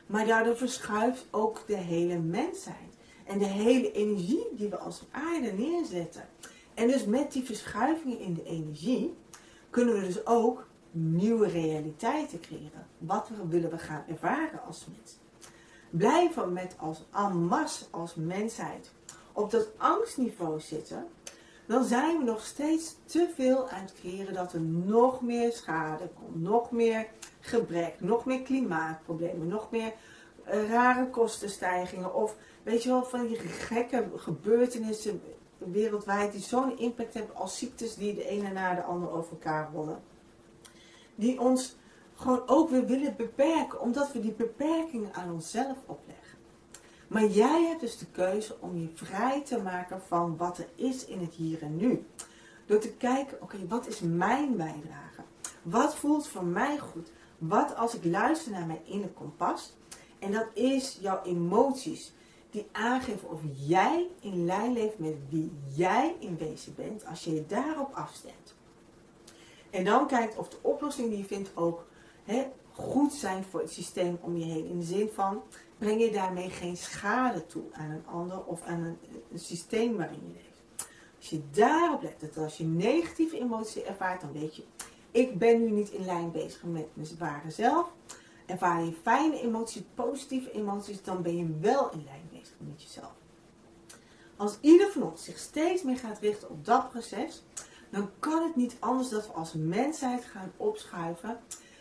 Maar 0.06 0.26
daardoor 0.26 0.58
verschuift 0.58 1.26
ook 1.32 1.64
de 1.68 1.78
hele 1.78 2.18
mensheid. 2.18 2.98
En 3.26 3.40
de 3.40 3.46
hele 3.46 3.92
energie 3.92 4.48
die 4.52 4.70
we 4.70 4.78
als 4.78 5.04
aarde 5.12 5.52
neerzetten. 5.52 6.30
En 6.74 6.88
dus 6.88 7.06
met 7.06 7.32
die 7.32 7.44
verschuivingen 7.44 8.20
in 8.20 8.34
de 8.34 8.44
energie 8.44 9.14
kunnen 9.70 9.94
we 9.94 10.06
dus 10.06 10.26
ook 10.26 10.68
nieuwe 10.92 11.48
realiteiten 11.48 12.40
creëren. 12.40 12.88
Wat 12.98 13.30
willen 13.50 13.70
we 13.70 13.78
gaan 13.78 14.04
ervaren 14.08 14.64
als 14.64 14.86
mens? 14.96 15.18
Blijven 15.90 16.54
met 16.54 16.76
als 16.78 17.06
en 17.12 17.50
als 17.92 18.16
mensheid 18.16 18.92
op 19.34 19.52
dat 19.52 19.70
angstniveau 19.78 20.60
zitten, 20.60 21.08
dan 21.66 21.84
zijn 21.84 22.18
we 22.18 22.24
nog 22.24 22.46
steeds 22.46 22.96
te 23.06 23.30
veel 23.36 23.70
aan 23.70 23.82
het 23.82 23.94
creëren 23.94 24.34
dat 24.34 24.54
er 24.54 24.62
nog 24.62 25.22
meer 25.22 25.52
schade 25.52 26.10
komt, 26.20 26.42
nog 26.42 26.72
meer 26.72 27.08
gebrek, 27.40 27.96
nog 28.00 28.26
meer 28.26 28.42
klimaatproblemen, 28.42 29.48
nog 29.48 29.72
meer 29.72 29.94
eh, 30.44 30.70
rare 30.70 31.10
kostenstijgingen 31.10 32.16
of 32.16 32.36
weet 32.64 32.84
je 32.84 32.90
wel, 32.90 33.04
van 33.04 33.28
die 33.28 33.38
gekke 33.38 34.10
gebeurtenissen 34.16 35.22
wereldwijd 35.60 36.32
die 36.32 36.42
zo'n 36.42 36.78
impact 36.78 37.14
hebben 37.14 37.36
als 37.36 37.58
ziektes 37.58 37.96
die 37.96 38.16
de 38.16 38.26
ene 38.26 38.52
na 38.52 38.76
de 38.76 38.84
andere 38.84 39.12
over 39.12 39.32
elkaar 39.32 39.70
rollen. 39.74 40.02
Die 41.16 41.40
ons 41.40 41.76
gewoon 42.16 42.44
ook 42.46 42.70
weer 42.70 42.86
willen 42.86 43.16
beperken, 43.16 43.82
omdat 43.82 44.12
we 44.12 44.20
die 44.20 44.32
beperkingen 44.32 45.14
aan 45.14 45.32
onszelf 45.32 45.78
opleggen. 45.86 46.38
Maar 47.08 47.26
jij 47.26 47.64
hebt 47.64 47.82
dus 47.82 47.98
de 47.98 48.06
keuze 48.06 48.56
om 48.60 48.78
je 48.78 48.90
vrij 48.94 49.42
te 49.42 49.62
maken 49.62 50.02
van 50.02 50.38
wat 50.38 50.58
er 50.58 50.68
is 50.76 51.06
in 51.06 51.20
het 51.20 51.34
hier 51.34 51.62
en 51.62 51.76
nu. 51.76 52.06
Door 52.66 52.80
te 52.80 52.94
kijken, 52.94 53.42
oké, 53.42 53.58
wat 53.68 53.88
is 53.88 54.00
mijn 54.00 54.58
bijdrage? 54.58 55.22
Wat 55.62 55.96
voelt 55.96 56.28
voor 56.28 56.46
mij 56.46 56.78
goed? 56.78 57.12
Wat 57.38 57.76
als 57.76 57.96
ik 57.96 58.06
luister 58.06 58.52
naar 58.52 58.66
mijn 58.66 58.86
inner 58.86 59.10
kompas? 59.10 59.74
En 60.20 60.32
dat 60.32 60.48
is 60.54 60.98
jouw 61.02 61.24
emoties 61.24 62.14
die 62.50 62.68
aangeven 62.72 63.30
of 63.30 63.40
jij 63.54 64.08
in 64.20 64.46
lijn 64.46 64.74
leeft 64.74 65.00
met 65.00 65.16
wie 65.30 65.52
jij 65.76 66.16
in 66.20 66.38
wezen 66.38 66.76
bent 66.76 67.06
als 67.06 67.24
je 67.24 67.34
je 67.34 67.46
daarop 67.46 67.94
afstemt. 67.94 68.56
En 69.70 69.86
dan 69.86 70.08
kijkt 70.08 70.38
of 70.38 70.50
de 70.50 70.58
oplossing 70.62 71.10
die 71.10 71.18
je 71.18 71.26
vindt 71.26 71.52
ook 71.56 71.86
goed 72.80 73.14
zijn 73.14 73.44
voor 73.44 73.60
het 73.60 73.72
systeem 73.72 74.18
om 74.22 74.38
je 74.38 74.46
heen. 74.46 74.68
In 74.68 74.80
de 74.80 74.86
zin 74.86 75.10
van, 75.14 75.42
breng 75.78 76.02
je 76.02 76.12
daarmee 76.12 76.50
geen 76.50 76.78
schade 76.78 77.46
toe 77.46 77.64
aan 77.72 77.90
een 77.90 78.08
ander 78.08 78.44
of 78.46 78.64
aan 78.64 78.84
een, 78.84 78.98
een 79.32 79.40
systeem 79.40 79.98
waarin 79.98 80.22
je 80.28 80.34
leeft. 80.34 80.88
Als 81.18 81.30
je 81.30 81.42
daarop 81.52 82.02
let, 82.02 82.20
dat 82.20 82.38
als 82.38 82.58
je 82.58 82.64
negatieve 82.64 83.40
emoties 83.40 83.84
ervaart, 83.84 84.22
dan 84.22 84.32
weet 84.32 84.56
je, 84.56 84.64
ik 85.12 85.38
ben 85.38 85.64
nu 85.64 85.70
niet 85.70 85.90
in 85.90 86.06
lijn 86.06 86.32
bezig 86.32 86.64
met 86.64 86.88
mijn 86.94 87.08
ware 87.20 87.52
zelf. 87.52 87.92
Ervaar 88.50 88.84
je 88.84 88.92
fijne 89.02 89.42
emoties, 89.42 89.82
positieve 89.94 90.52
emoties, 90.52 91.04
dan 91.04 91.22
ben 91.22 91.38
je 91.38 91.58
wel 91.60 91.92
in 91.92 92.04
lijn 92.06 92.30
bezig 92.32 92.56
met 92.58 92.82
jezelf. 92.82 93.14
Als 94.36 94.58
ieder 94.62 94.92
van 94.92 95.04
ons 95.04 95.24
zich 95.24 95.38
steeds 95.38 95.84
meer 95.84 95.98
gaat 95.98 96.20
richten 96.20 96.50
op 96.50 96.66
dat 96.66 96.90
proces, 96.90 97.44
dan 97.90 98.10
kan 98.20 98.44
het 98.44 98.56
niet 98.56 98.76
anders 98.80 99.10
dat 99.10 99.28
we 99.28 99.34
als 99.34 99.54
mensheid 99.54 100.26
gaan 100.26 100.52
opschuiven 100.58 101.40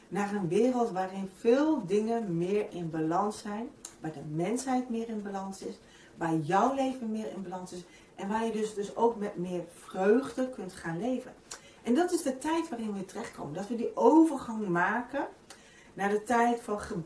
naar 0.08 0.34
een 0.34 0.48
wereld 0.48 0.90
waarin 0.90 1.30
veel 1.36 1.86
dingen 1.86 2.36
meer 2.36 2.66
in 2.70 2.90
balans 2.90 3.38
zijn, 3.38 3.68
waar 4.00 4.12
de 4.12 4.24
mensheid 4.34 4.88
meer 4.88 5.08
in 5.08 5.22
balans 5.22 5.62
is, 5.62 5.78
waar 6.16 6.36
jouw 6.36 6.74
leven 6.74 7.10
meer 7.10 7.32
in 7.32 7.42
balans 7.42 7.72
is 7.72 7.84
en 8.14 8.28
waar 8.28 8.44
je 8.44 8.52
dus, 8.52 8.74
dus 8.74 8.96
ook 8.96 9.16
met 9.16 9.36
meer 9.36 9.64
vreugde 9.72 10.50
kunt 10.50 10.72
gaan 10.72 11.00
leven. 11.00 11.34
En 11.82 11.94
dat 11.94 12.12
is 12.12 12.22
de 12.22 12.38
tijd 12.38 12.68
waarin 12.68 12.92
we 12.92 13.04
terechtkomen, 13.04 13.54
dat 13.54 13.68
we 13.68 13.76
die 13.76 13.96
overgang 13.96 14.68
maken 14.68 15.28
naar 15.98 16.08
de 16.08 16.22
tijd 16.22 16.60
van 16.60 17.04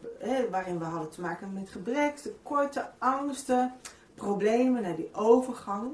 waarin 0.51 0.79
we 0.79 0.85
hadden 0.85 1.11
te 1.11 1.21
maken 1.21 1.53
met 1.53 1.71
gebrek, 1.71 2.17
tekorten, 2.17 2.93
angsten, 2.99 3.73
problemen, 4.15 4.83
naar 4.83 4.97
die 4.97 5.15
overgang 5.15 5.93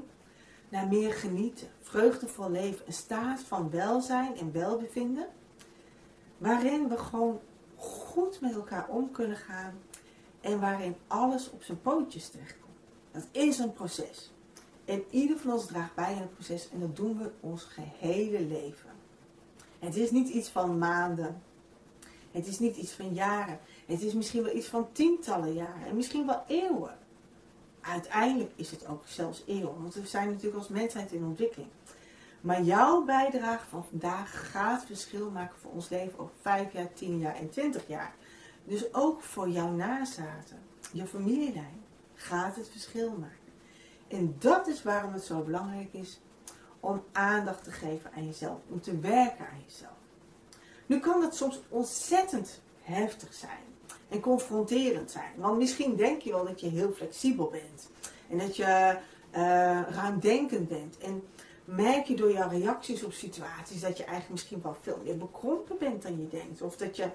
naar 0.69 0.87
meer 0.87 1.13
genieten, 1.13 1.67
vreugdevol 1.81 2.51
leven, 2.51 2.85
een 2.85 2.93
staat 2.93 3.39
van 3.39 3.69
welzijn 3.69 4.37
en 4.37 4.51
welbevinden 4.51 5.27
waarin 6.37 6.87
we 6.87 6.97
gewoon 6.97 7.39
goed 7.75 8.41
met 8.41 8.53
elkaar 8.53 8.87
om 8.87 9.11
kunnen 9.11 9.37
gaan 9.37 9.73
en 10.41 10.59
waarin 10.59 10.95
alles 11.07 11.49
op 11.49 11.63
zijn 11.63 11.81
pootjes 11.81 12.29
terechtkomt. 12.29 12.77
Dat 13.11 13.27
is 13.31 13.57
een 13.57 13.73
proces. 13.73 14.31
En 14.85 15.03
ieder 15.09 15.37
van 15.37 15.51
ons 15.51 15.65
draagt 15.65 15.95
bij 15.95 16.13
aan 16.13 16.21
het 16.21 16.33
proces 16.33 16.69
en 16.69 16.79
dat 16.79 16.95
doen 16.95 17.17
we 17.17 17.31
ons 17.39 17.63
gehele 17.63 18.41
leven. 18.41 18.89
Het 19.79 19.95
is 19.95 20.11
niet 20.11 20.29
iets 20.29 20.49
van 20.49 20.77
maanden. 20.77 21.41
Het 22.31 22.47
is 22.47 22.59
niet 22.59 22.75
iets 22.75 22.91
van 22.91 23.13
jaren. 23.13 23.59
Het 23.85 24.01
is 24.01 24.13
misschien 24.13 24.43
wel 24.43 24.55
iets 24.55 24.67
van 24.67 24.91
tientallen 24.91 25.53
jaren 25.53 25.87
en 25.87 25.95
misschien 25.95 26.25
wel 26.25 26.43
eeuwen. 26.47 26.97
Uiteindelijk 27.81 28.51
is 28.55 28.71
het 28.71 28.87
ook 28.87 29.03
zelfs 29.05 29.43
eeuwen, 29.47 29.81
want 29.81 29.93
we 29.93 30.07
zijn 30.07 30.27
natuurlijk 30.27 30.57
als 30.57 30.67
mensheid 30.67 31.11
in 31.11 31.23
ontwikkeling. 31.23 31.69
Maar 32.41 32.61
jouw 32.61 33.03
bijdrage 33.03 33.65
van 33.69 33.85
vandaag 33.89 34.51
gaat 34.51 34.85
verschil 34.85 35.29
maken 35.29 35.59
voor 35.59 35.71
ons 35.71 35.89
leven 35.89 36.19
over 36.19 36.33
5 36.41 36.73
jaar, 36.73 36.93
10 36.93 37.19
jaar 37.19 37.35
en 37.35 37.49
20 37.49 37.87
jaar. 37.87 38.15
Dus 38.63 38.93
ook 38.93 39.21
voor 39.21 39.49
jouw 39.49 39.71
nazaten, 39.71 40.59
je 40.91 41.07
familielijn, 41.07 41.81
gaat 42.13 42.55
het 42.55 42.69
verschil 42.69 43.09
maken. 43.09 43.37
En 44.07 44.35
dat 44.39 44.67
is 44.67 44.83
waarom 44.83 45.13
het 45.13 45.23
zo 45.23 45.41
belangrijk 45.41 45.93
is 45.93 46.19
om 46.79 47.03
aandacht 47.11 47.63
te 47.63 47.71
geven 47.71 48.11
aan 48.15 48.25
jezelf, 48.25 48.59
om 48.69 48.81
te 48.81 48.99
werken 48.99 49.47
aan 49.47 49.61
jezelf. 49.65 49.91
Nu 50.89 50.99
kan 50.99 51.21
dat 51.21 51.35
soms 51.35 51.59
ontzettend 51.69 52.61
heftig 52.81 53.33
zijn 53.33 53.63
en 54.09 54.19
confronterend 54.19 55.11
zijn. 55.11 55.31
Want 55.35 55.57
misschien 55.57 55.95
denk 55.95 56.21
je 56.21 56.31
wel 56.31 56.45
dat 56.45 56.59
je 56.61 56.67
heel 56.67 56.91
flexibel 56.91 57.49
bent 57.49 57.89
en 58.29 58.37
dat 58.37 58.55
je 58.55 58.97
uh, 59.31 59.81
ruimdenkend 59.89 60.67
bent. 60.67 60.97
En 60.97 61.23
merk 61.65 62.05
je 62.05 62.15
door 62.15 62.31
jouw 62.31 62.49
reacties 62.49 63.03
op 63.03 63.13
situaties 63.13 63.81
dat 63.81 63.97
je 63.97 64.03
eigenlijk 64.03 64.31
misschien 64.31 64.61
wel 64.61 64.75
veel 64.81 64.99
meer 65.03 65.17
bekrompen 65.17 65.77
bent 65.77 66.01
dan 66.01 66.19
je 66.19 66.27
denkt. 66.27 66.61
Of 66.61 66.77
dat 66.77 66.95
je 66.95 67.09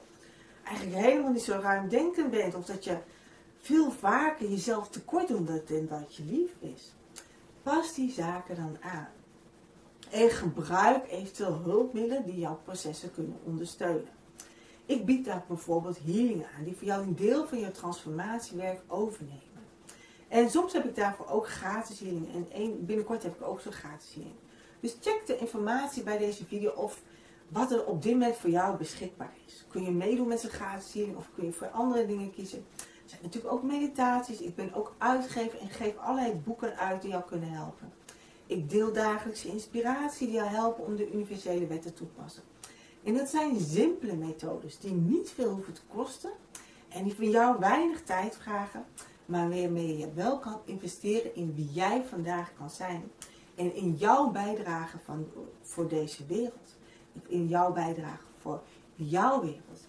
eigenlijk 0.64 0.96
helemaal 0.96 1.32
niet 1.32 1.42
zo 1.42 1.58
ruimdenkend 1.62 2.30
bent. 2.30 2.54
Of 2.54 2.64
dat 2.64 2.84
je 2.84 2.96
veel 3.60 3.90
vaker 3.90 4.48
jezelf 4.48 4.88
tekort 4.88 5.28
doet 5.28 5.46
dan 5.46 5.86
dat 5.86 6.14
je 6.16 6.22
lief 6.24 6.72
is. 6.74 6.94
Pas 7.62 7.94
die 7.94 8.12
zaken 8.12 8.56
dan 8.56 8.76
aan. 8.80 9.08
En 10.14 10.30
gebruik 10.30 11.10
eventueel 11.10 11.60
hulpmiddelen 11.64 12.24
die 12.24 12.38
jouw 12.38 12.60
processen 12.64 13.12
kunnen 13.12 13.38
ondersteunen. 13.44 14.08
Ik 14.86 15.04
bied 15.04 15.24
daar 15.24 15.44
bijvoorbeeld 15.48 15.98
healingen 15.98 16.46
aan, 16.56 16.64
die 16.64 16.76
voor 16.76 16.86
jou 16.86 17.02
een 17.02 17.16
deel 17.16 17.46
van 17.46 17.58
je 17.58 17.70
transformatiewerk 17.70 18.80
overnemen. 18.86 19.62
En 20.28 20.50
soms 20.50 20.72
heb 20.72 20.84
ik 20.84 20.96
daarvoor 20.96 21.28
ook 21.28 21.48
gratis 21.48 22.00
healing. 22.00 22.52
En 22.52 22.86
binnenkort 22.86 23.22
heb 23.22 23.34
ik 23.34 23.46
ook 23.46 23.60
zo'n 23.60 23.72
gratis 23.72 24.14
healing. 24.14 24.36
Dus 24.80 24.96
check 25.00 25.22
de 25.26 25.38
informatie 25.38 26.02
bij 26.02 26.18
deze 26.18 26.44
video 26.44 26.70
of 26.70 27.02
wat 27.48 27.72
er 27.72 27.86
op 27.86 28.02
dit 28.02 28.12
moment 28.12 28.36
voor 28.36 28.50
jou 28.50 28.76
beschikbaar 28.76 29.34
is. 29.46 29.64
Kun 29.68 29.82
je 29.82 29.90
meedoen 29.90 30.28
met 30.28 30.40
zo'n 30.40 30.50
gratis 30.50 30.92
healing 30.92 31.16
of 31.16 31.30
kun 31.34 31.44
je 31.44 31.52
voor 31.52 31.68
andere 31.68 32.06
dingen 32.06 32.30
kiezen. 32.30 32.66
Er 32.76 33.10
zijn 33.10 33.22
natuurlijk 33.22 33.54
ook 33.54 33.62
meditaties. 33.62 34.40
Ik 34.40 34.54
ben 34.54 34.74
ook 34.74 34.94
uitgever 34.98 35.58
en 35.58 35.68
geef 35.68 35.96
allerlei 35.96 36.34
boeken 36.34 36.76
uit 36.76 37.02
die 37.02 37.10
jou 37.10 37.24
kunnen 37.24 37.50
helpen. 37.50 37.92
Ik 38.54 38.70
deel 38.70 38.92
dagelijkse 38.92 39.48
inspiratie 39.48 40.26
die 40.26 40.36
jou 40.36 40.48
helpen 40.48 40.84
om 40.84 40.96
de 40.96 41.12
universele 41.12 41.66
wet 41.66 41.82
te 41.82 41.92
toepassen. 41.92 42.42
En 43.04 43.14
dat 43.14 43.28
zijn 43.28 43.60
simpele 43.60 44.14
methodes 44.14 44.78
die 44.78 44.92
niet 44.92 45.30
veel 45.30 45.50
hoeven 45.50 45.72
te 45.72 45.80
kosten 45.94 46.30
en 46.88 47.04
die 47.04 47.14
van 47.14 47.30
jou 47.30 47.58
weinig 47.58 48.02
tijd 48.02 48.36
vragen, 48.36 48.84
maar 49.26 49.48
waarmee 49.48 49.98
je 49.98 50.12
wel 50.12 50.38
kan 50.38 50.60
investeren 50.64 51.34
in 51.34 51.54
wie 51.54 51.68
jij 51.72 52.04
vandaag 52.04 52.52
kan 52.58 52.70
zijn. 52.70 53.10
En 53.54 53.74
in 53.74 53.94
jouw 53.94 54.30
bijdrage 54.30 54.98
van, 55.04 55.26
voor 55.62 55.88
deze 55.88 56.26
wereld. 56.26 56.76
In 57.26 57.48
jouw 57.48 57.72
bijdrage 57.72 58.26
voor 58.38 58.62
jouw 58.94 59.40
wereld. 59.40 59.88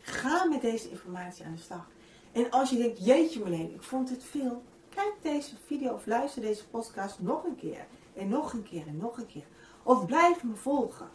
Ga 0.00 0.44
met 0.44 0.60
deze 0.60 0.90
informatie 0.90 1.44
aan 1.44 1.54
de 1.54 1.62
slag. 1.62 1.88
En 2.32 2.50
als 2.50 2.70
je 2.70 2.76
denkt, 2.76 3.04
jeetje 3.04 3.40
Marleen, 3.40 3.74
ik 3.74 3.82
vond 3.82 4.10
het 4.10 4.24
veel. 4.24 4.62
Kijk 4.94 5.14
deze 5.22 5.54
video 5.66 5.92
of 5.92 6.06
luister 6.06 6.42
deze 6.42 6.68
podcast 6.68 7.20
nog 7.20 7.44
een 7.44 7.56
keer. 7.56 7.86
En 8.14 8.28
nog 8.28 8.52
een 8.52 8.62
keer 8.62 8.86
en 8.86 8.96
nog 8.96 9.18
een 9.18 9.26
keer. 9.26 9.46
Of 9.82 10.06
blijf 10.06 10.44
me 10.44 10.54
volgen. 10.54 11.08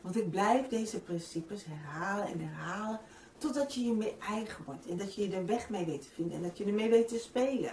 Want 0.00 0.16
ik 0.16 0.30
blijf 0.30 0.68
deze 0.68 1.00
principes 1.00 1.64
herhalen 1.64 2.26
en 2.26 2.40
herhalen 2.40 3.00
totdat 3.38 3.74
je 3.74 3.84
je 3.84 3.92
meer 3.92 4.14
eigen 4.18 4.64
wordt. 4.64 4.86
En 4.86 4.96
dat 4.96 5.14
je 5.14 5.28
je 5.28 5.36
er 5.36 5.46
weg 5.46 5.70
mee 5.70 5.84
weet 5.84 6.02
te 6.02 6.08
vinden. 6.14 6.36
En 6.36 6.42
dat 6.42 6.58
je 6.58 6.64
ermee 6.64 6.90
weet 6.90 7.08
te 7.08 7.18
spelen. 7.18 7.72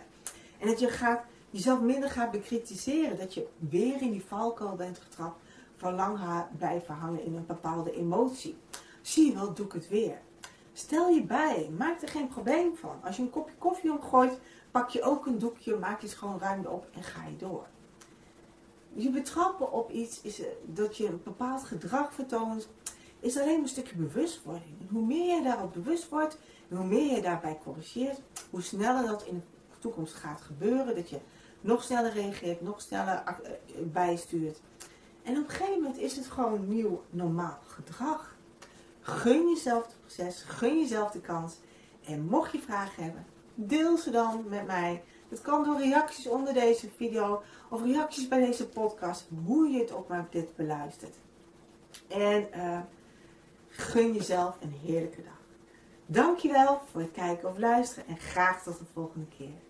En 0.59 0.67
dat 0.67 0.79
je 0.79 0.87
gaat, 0.87 1.23
jezelf 1.49 1.79
minder 1.79 2.09
gaat 2.09 2.31
bekritiseren. 2.31 3.17
Dat 3.17 3.33
je 3.33 3.47
weer 3.57 4.01
in 4.01 4.11
die 4.11 4.25
valkuil 4.27 4.75
bent 4.75 4.99
getrapt 4.99 5.41
van 5.75 5.95
lang 5.95 6.19
blijven 6.57 6.95
hangen 6.95 7.23
in 7.23 7.35
een 7.35 7.45
bepaalde 7.45 7.91
emotie. 7.91 8.57
Zie 9.01 9.25
je 9.25 9.33
wel, 9.33 9.53
doe 9.53 9.65
ik 9.65 9.71
het 9.71 9.89
weer. 9.89 10.19
Stel 10.73 11.09
je 11.09 11.23
bij, 11.23 11.69
maak 11.77 12.01
er 12.01 12.07
geen 12.07 12.27
probleem 12.27 12.75
van. 12.75 12.99
Als 13.03 13.15
je 13.15 13.21
een 13.21 13.29
kopje 13.29 13.55
koffie 13.57 13.91
omgooit, 13.91 14.39
pak 14.71 14.89
je 14.89 15.01
ook 15.01 15.25
een 15.25 15.39
doekje, 15.39 15.77
maak 15.77 16.01
je 16.01 16.07
het 16.07 16.15
gewoon 16.15 16.39
ruim 16.39 16.65
op 16.65 16.87
en 16.93 17.03
ga 17.03 17.25
je 17.25 17.35
door 17.35 17.67
je 18.93 19.09
betrappen 19.09 19.71
op 19.71 19.91
iets, 19.91 20.21
is, 20.21 20.41
dat 20.65 20.97
je 20.97 21.07
een 21.07 21.21
bepaald 21.23 21.63
gedrag 21.63 22.13
vertoont, 22.13 22.67
is 23.19 23.37
alleen 23.37 23.61
een 23.61 23.67
stukje 23.67 23.95
bewustwording. 23.95 24.89
Hoe 24.91 25.05
meer 25.05 25.35
je 25.35 25.43
daarop 25.43 25.73
bewust 25.73 26.09
wordt, 26.09 26.37
hoe 26.69 26.85
meer 26.85 27.15
je 27.15 27.21
daarbij 27.21 27.59
corrigeert, 27.63 28.21
hoe 28.49 28.61
sneller 28.61 29.07
dat 29.07 29.23
in 29.23 29.43
de 29.69 29.77
toekomst 29.79 30.13
gaat 30.13 30.41
gebeuren. 30.41 30.95
Dat 30.95 31.09
je 31.09 31.19
nog 31.61 31.83
sneller 31.83 32.11
reageert, 32.11 32.61
nog 32.61 32.81
sneller 32.81 33.23
eh, 33.25 33.51
bijstuurt. 33.83 34.61
En 35.23 35.37
op 35.37 35.43
een 35.43 35.49
gegeven 35.49 35.81
moment 35.81 35.97
is 35.97 36.15
het 36.15 36.25
gewoon 36.25 36.67
nieuw 36.67 37.03
normaal 37.09 37.59
gedrag. 37.67 38.35
Gun 39.01 39.49
jezelf 39.49 39.85
het 39.85 39.95
proces, 39.99 40.41
gun 40.41 40.79
jezelf 40.79 41.11
de 41.11 41.21
kans. 41.21 41.55
En 42.05 42.25
mocht 42.25 42.51
je 42.51 42.59
vragen 42.59 43.03
hebben, 43.03 43.25
deel 43.67 43.97
ze 43.97 44.11
dan 44.11 44.45
met 44.47 44.65
mij. 44.65 45.03
Het 45.29 45.41
kan 45.41 45.63
door 45.63 45.77
reacties 45.77 46.27
onder 46.27 46.53
deze 46.53 46.89
video 46.89 47.41
of 47.69 47.83
reacties 47.83 48.27
bij 48.27 48.39
deze 48.39 48.67
podcast, 48.67 49.27
hoe 49.45 49.69
je 49.69 49.79
het 49.79 49.91
ook 49.91 50.07
maar 50.07 50.27
dit 50.29 50.55
beluistert. 50.55 51.15
En 52.07 52.47
uh, 52.55 52.79
gun 53.69 54.13
jezelf 54.13 54.57
een 54.61 54.73
heerlijke 54.83 55.23
dag. 55.23 55.39
Dankjewel 56.05 56.81
voor 56.91 57.01
het 57.01 57.11
kijken 57.11 57.49
of 57.49 57.57
luisteren 57.57 58.07
en 58.07 58.17
graag 58.17 58.63
tot 58.63 58.77
de 58.77 58.85
volgende 58.93 59.27
keer. 59.37 59.68